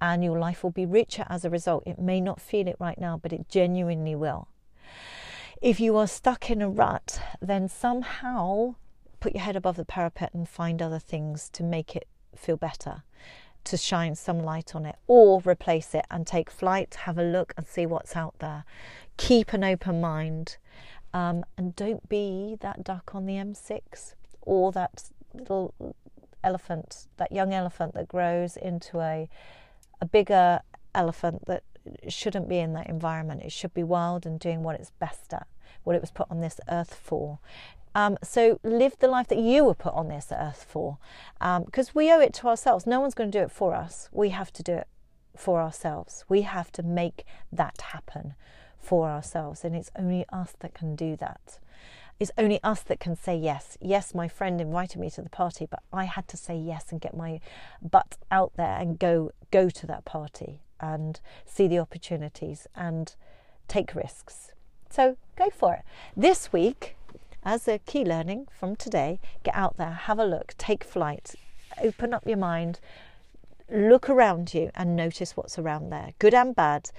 and 0.00 0.22
your 0.22 0.38
life 0.38 0.62
will 0.62 0.70
be 0.70 0.84
richer 0.84 1.24
as 1.30 1.44
a 1.44 1.50
result. 1.50 1.84
It 1.86 1.98
may 1.98 2.20
not 2.20 2.40
feel 2.40 2.68
it 2.68 2.76
right 2.78 2.98
now, 3.00 3.16
but 3.16 3.32
it 3.32 3.48
genuinely 3.48 4.14
will. 4.14 4.48
If 5.62 5.80
you 5.80 5.96
are 5.96 6.06
stuck 6.06 6.50
in 6.50 6.60
a 6.60 6.68
rut, 6.68 7.20
then 7.40 7.68
somehow 7.68 8.74
put 9.22 9.34
your 9.34 9.44
head 9.44 9.54
above 9.54 9.76
the 9.76 9.84
parapet 9.84 10.34
and 10.34 10.48
find 10.48 10.82
other 10.82 10.98
things 10.98 11.48
to 11.50 11.62
make 11.62 11.94
it 11.94 12.08
feel 12.34 12.56
better 12.56 13.04
to 13.64 13.76
shine 13.76 14.16
some 14.16 14.40
light 14.40 14.74
on 14.74 14.84
it 14.84 14.96
or 15.06 15.40
replace 15.44 15.94
it 15.94 16.04
and 16.10 16.26
take 16.26 16.50
flight, 16.50 16.96
have 17.04 17.16
a 17.16 17.22
look 17.22 17.54
and 17.56 17.64
see 17.64 17.86
what's 17.86 18.16
out 18.16 18.34
there. 18.40 18.64
Keep 19.16 19.52
an 19.52 19.62
open 19.62 20.00
mind 20.00 20.56
um, 21.14 21.44
and 21.56 21.76
don't 21.76 22.08
be 22.08 22.56
that 22.62 22.82
duck 22.82 23.14
on 23.14 23.26
the 23.26 23.34
M6 23.34 24.14
or 24.40 24.72
that 24.72 25.04
little 25.32 25.72
elephant, 26.42 27.06
that 27.18 27.30
young 27.30 27.54
elephant 27.54 27.94
that 27.94 28.08
grows 28.08 28.56
into 28.56 28.98
a, 28.98 29.28
a 30.00 30.04
bigger 30.04 30.60
elephant 30.96 31.44
that 31.46 31.62
shouldn't 32.08 32.48
be 32.48 32.58
in 32.58 32.72
that 32.72 32.88
environment. 32.88 33.42
It 33.42 33.52
should 33.52 33.72
be 33.72 33.84
wild 33.84 34.26
and 34.26 34.40
doing 34.40 34.64
what 34.64 34.74
it's 34.74 34.90
best 34.90 35.32
at, 35.32 35.46
what 35.84 35.94
it 35.94 36.00
was 36.00 36.10
put 36.10 36.28
on 36.28 36.40
this 36.40 36.58
earth 36.68 36.94
for. 36.94 37.38
Um, 37.94 38.16
so 38.22 38.58
live 38.62 38.96
the 38.98 39.08
life 39.08 39.28
that 39.28 39.38
you 39.38 39.64
were 39.64 39.74
put 39.74 39.94
on 39.94 40.08
this 40.08 40.28
earth 40.32 40.64
for, 40.68 40.98
because 41.38 41.88
um, 41.88 41.92
we 41.94 42.12
owe 42.12 42.20
it 42.20 42.32
to 42.34 42.48
ourselves. 42.48 42.86
No 42.86 43.00
one's 43.00 43.14
going 43.14 43.30
to 43.30 43.38
do 43.38 43.44
it 43.44 43.50
for 43.50 43.74
us. 43.74 44.08
We 44.12 44.30
have 44.30 44.52
to 44.54 44.62
do 44.62 44.74
it 44.74 44.88
for 45.36 45.60
ourselves. 45.60 46.24
We 46.28 46.42
have 46.42 46.72
to 46.72 46.82
make 46.82 47.24
that 47.50 47.80
happen 47.92 48.34
for 48.78 49.08
ourselves, 49.08 49.64
and 49.64 49.76
it's 49.76 49.90
only 49.96 50.24
us 50.32 50.54
that 50.60 50.74
can 50.74 50.96
do 50.96 51.16
that. 51.16 51.58
It's 52.18 52.30
only 52.38 52.62
us 52.62 52.82
that 52.82 53.00
can 53.00 53.16
say 53.16 53.36
yes. 53.36 53.76
Yes, 53.80 54.14
my 54.14 54.28
friend 54.28 54.60
invited 54.60 55.00
me 55.00 55.10
to 55.10 55.22
the 55.22 55.30
party, 55.30 55.66
but 55.68 55.80
I 55.92 56.04
had 56.04 56.28
to 56.28 56.36
say 56.36 56.56
yes 56.56 56.92
and 56.92 57.00
get 57.00 57.16
my 57.16 57.40
butt 57.82 58.16
out 58.30 58.52
there 58.56 58.76
and 58.78 58.98
go 58.98 59.32
go 59.50 59.68
to 59.68 59.86
that 59.86 60.04
party 60.04 60.60
and 60.80 61.20
see 61.44 61.66
the 61.66 61.78
opportunities 61.78 62.66
and 62.76 63.14
take 63.66 63.94
risks. 63.94 64.52
So 64.90 65.16
go 65.36 65.50
for 65.50 65.74
it. 65.74 65.82
This 66.16 66.52
week, 66.52 66.96
as 67.44 67.66
a 67.66 67.78
key 67.78 68.04
learning 68.04 68.48
from 68.58 68.76
today, 68.76 69.20
get 69.42 69.54
out 69.54 69.76
there, 69.76 69.92
have 69.92 70.18
a 70.18 70.24
look, 70.24 70.54
take 70.58 70.84
flight, 70.84 71.34
open 71.82 72.14
up 72.14 72.26
your 72.26 72.36
mind, 72.36 72.80
look 73.70 74.08
around 74.08 74.54
you 74.54 74.70
and 74.74 74.94
notice 74.94 75.36
what's 75.36 75.58
around 75.58 75.90
there, 75.90 76.12
good 76.18 76.34
and 76.34 76.54
bad. 76.54 76.90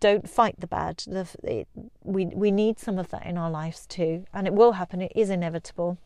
Don't 0.00 0.28
fight 0.28 0.60
the 0.60 0.66
bad. 0.66 0.98
The, 1.06 1.26
it, 1.42 1.68
we, 2.04 2.26
we 2.26 2.50
need 2.50 2.78
some 2.78 2.98
of 2.98 3.08
that 3.10 3.26
in 3.26 3.36
our 3.36 3.50
lives 3.50 3.86
too, 3.86 4.26
and 4.32 4.46
it 4.46 4.54
will 4.54 4.72
happen, 4.72 5.00
it 5.00 5.12
is 5.14 5.30
inevitable. 5.30 5.98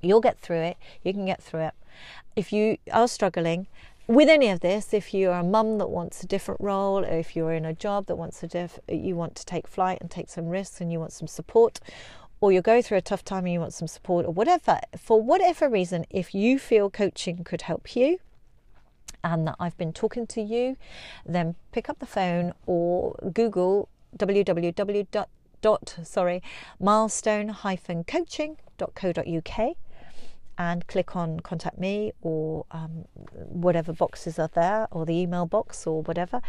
You'll 0.00 0.20
get 0.20 0.38
through 0.38 0.60
it, 0.62 0.76
you 1.04 1.12
can 1.12 1.26
get 1.26 1.42
through 1.42 1.60
it. 1.60 1.74
If 2.34 2.52
you 2.52 2.78
are 2.92 3.06
struggling, 3.06 3.66
with 4.08 4.28
any 4.28 4.48
of 4.48 4.60
this, 4.60 4.92
if 4.92 5.14
you're 5.14 5.32
a 5.32 5.44
mum 5.44 5.78
that 5.78 5.88
wants 5.88 6.22
a 6.22 6.26
different 6.26 6.60
role, 6.60 7.04
or 7.04 7.12
if 7.12 7.36
you're 7.36 7.52
in 7.52 7.64
a 7.64 7.72
job 7.72 8.06
that 8.06 8.16
wants 8.16 8.42
a 8.42 8.48
diff, 8.48 8.78
you 8.88 9.14
want 9.14 9.36
to 9.36 9.44
take 9.44 9.68
flight 9.68 9.98
and 10.00 10.10
take 10.10 10.28
some 10.28 10.48
risks 10.48 10.80
and 10.80 10.90
you 10.90 10.98
want 10.98 11.12
some 11.12 11.28
support, 11.28 11.78
or 12.42 12.52
you're 12.52 12.60
going 12.60 12.82
through 12.82 12.98
a 12.98 13.02
tough 13.02 13.24
time 13.24 13.44
and 13.44 13.54
you 13.54 13.60
want 13.60 13.72
some 13.72 13.88
support, 13.88 14.26
or 14.26 14.32
whatever, 14.32 14.80
for 14.98 15.22
whatever 15.22 15.68
reason, 15.68 16.04
if 16.10 16.34
you 16.34 16.58
feel 16.58 16.90
coaching 16.90 17.44
could 17.44 17.62
help 17.62 17.94
you 17.96 18.18
and 19.22 19.46
that 19.46 19.54
I've 19.60 19.78
been 19.78 19.92
talking 19.92 20.26
to 20.26 20.42
you, 20.42 20.76
then 21.24 21.54
pick 21.70 21.88
up 21.88 22.00
the 22.00 22.06
phone 22.06 22.52
or 22.66 23.14
Google 23.32 23.88
www. 24.18 25.26
Dot, 25.62 25.96
sorry, 26.02 26.42
milestone-coaching.co.uk 26.80 29.76
and 30.58 30.86
click 30.86 31.16
on 31.16 31.40
contact 31.40 31.78
me 31.78 32.12
or 32.22 32.66
um, 32.70 33.04
whatever 33.32 33.92
boxes 33.92 34.38
are 34.38 34.50
there 34.54 34.86
or 34.90 35.06
the 35.06 35.14
email 35.14 35.46
box 35.46 35.86
or 35.86 36.02
whatever 36.02 36.40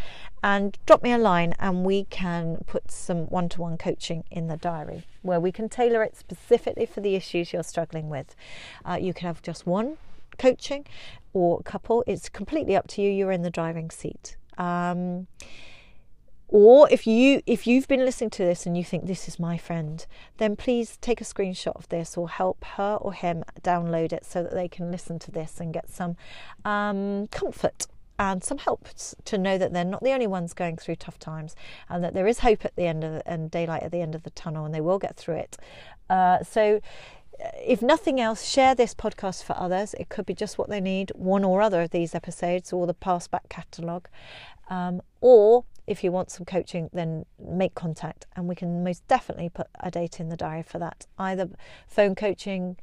and 0.43 0.77
drop 0.85 1.01
me 1.03 1.11
a 1.11 1.17
line 1.17 1.53
and 1.59 1.83
we 1.85 2.03
can 2.05 2.57
put 2.67 2.91
some 2.91 3.25
one-to-one 3.27 3.77
coaching 3.77 4.23
in 4.29 4.47
the 4.47 4.57
diary 4.57 5.03
where 5.21 5.39
we 5.39 5.51
can 5.51 5.69
tailor 5.69 6.03
it 6.03 6.15
specifically 6.15 6.85
for 6.85 7.01
the 7.01 7.15
issues 7.15 7.53
you're 7.53 7.63
struggling 7.63 8.09
with. 8.09 8.35
Uh, 8.85 8.97
you 8.99 9.13
can 9.13 9.27
have 9.27 9.41
just 9.41 9.65
one 9.65 9.97
coaching 10.37 10.85
or 11.33 11.59
a 11.59 11.63
couple. 11.63 12.03
It's 12.05 12.29
completely 12.29 12.75
up 12.75 12.87
to 12.89 13.01
you. 13.01 13.09
You're 13.09 13.31
in 13.31 13.41
the 13.41 13.49
driving 13.49 13.89
seat. 13.89 14.35
Um, 14.57 15.27
or 16.53 16.87
if 16.91 17.07
you 17.07 17.41
if 17.47 17.65
you've 17.65 17.87
been 17.87 18.05
listening 18.05 18.29
to 18.29 18.43
this 18.43 18.67
and 18.67 18.77
you 18.77 18.83
think 18.83 19.07
this 19.07 19.27
is 19.27 19.39
my 19.39 19.57
friend, 19.57 20.05
then 20.37 20.55
please 20.55 20.97
take 21.01 21.19
a 21.19 21.23
screenshot 21.23 21.75
of 21.75 21.89
this 21.89 22.15
or 22.15 22.29
help 22.29 22.63
her 22.63 22.99
or 23.01 23.11
him 23.11 23.43
download 23.63 24.13
it 24.13 24.23
so 24.23 24.43
that 24.43 24.53
they 24.53 24.67
can 24.67 24.91
listen 24.91 25.17
to 25.17 25.31
this 25.31 25.59
and 25.59 25.73
get 25.73 25.89
some 25.89 26.15
um, 26.63 27.25
comfort 27.31 27.87
and 28.19 28.43
some 28.43 28.59
help 28.59 28.87
to 29.25 29.35
know 29.39 29.57
that 29.57 29.73
they're 29.73 29.83
not 29.83 30.03
the 30.03 30.11
only 30.11 30.27
ones 30.27 30.53
going 30.53 30.77
through 30.77 30.95
tough 30.95 31.17
times 31.17 31.55
and 31.89 32.03
that 32.03 32.13
there 32.13 32.27
is 32.27 32.39
hope 32.39 32.63
at 32.63 32.75
the 32.75 32.85
end 32.85 33.03
of 33.03 33.13
the, 33.13 33.27
and 33.27 33.49
daylight 33.49 33.81
at 33.81 33.91
the 33.91 34.01
end 34.01 34.13
of 34.13 34.21
the 34.21 34.29
tunnel 34.29 34.63
and 34.63 34.75
they 34.75 34.81
will 34.81 34.99
get 34.99 35.17
through 35.17 35.37
it. 35.37 35.57
Uh, 36.07 36.43
so 36.43 36.79
if 37.65 37.81
nothing 37.81 38.21
else, 38.21 38.47
share 38.47 38.75
this 38.75 38.93
podcast 38.93 39.43
for 39.43 39.57
others. 39.57 39.95
It 39.95 40.09
could 40.09 40.27
be 40.27 40.35
just 40.35 40.59
what 40.59 40.69
they 40.69 40.79
need, 40.79 41.11
one 41.15 41.43
or 41.43 41.63
other 41.63 41.81
of 41.81 41.89
these 41.89 42.13
episodes, 42.13 42.71
or 42.71 42.85
the 42.85 42.93
past 42.93 43.31
back 43.31 43.49
catalogue. 43.49 44.07
Um, 44.69 45.01
or 45.19 45.65
if 45.87 46.03
you 46.03 46.11
want 46.11 46.31
some 46.31 46.45
coaching, 46.45 46.89
then 46.93 47.25
make 47.39 47.75
contact 47.75 48.25
and 48.35 48.47
we 48.47 48.55
can 48.55 48.83
most 48.83 49.07
definitely 49.07 49.49
put 49.49 49.67
a 49.79 49.91
date 49.91 50.19
in 50.19 50.29
the 50.29 50.37
diary 50.37 50.63
for 50.63 50.79
that. 50.79 51.05
Either 51.17 51.49
phone 51.87 52.15
coaching, 52.15 52.77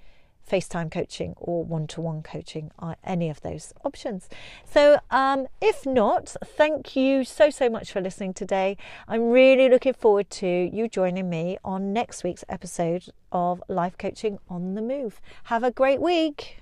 FaceTime 0.50 0.90
coaching 0.90 1.34
or 1.36 1.64
one 1.64 1.86
to 1.88 2.00
one 2.00 2.22
coaching, 2.22 2.70
uh, 2.78 2.94
any 3.04 3.30
of 3.30 3.40
those 3.42 3.72
options. 3.84 4.28
So, 4.64 4.98
um, 5.10 5.46
if 5.60 5.86
not, 5.86 6.34
thank 6.44 6.96
you 6.96 7.24
so, 7.24 7.50
so 7.50 7.68
much 7.68 7.92
for 7.92 8.00
listening 8.00 8.34
today. 8.34 8.76
I'm 9.06 9.30
really 9.30 9.68
looking 9.68 9.94
forward 9.94 10.28
to 10.30 10.46
you 10.46 10.88
joining 10.88 11.30
me 11.30 11.58
on 11.64 11.92
next 11.92 12.24
week's 12.24 12.44
episode 12.48 13.04
of 13.30 13.62
Life 13.68 13.96
Coaching 13.96 14.38
on 14.48 14.74
the 14.74 14.82
Move. 14.82 15.20
Have 15.44 15.62
a 15.62 15.70
great 15.70 16.00
week. 16.00 16.56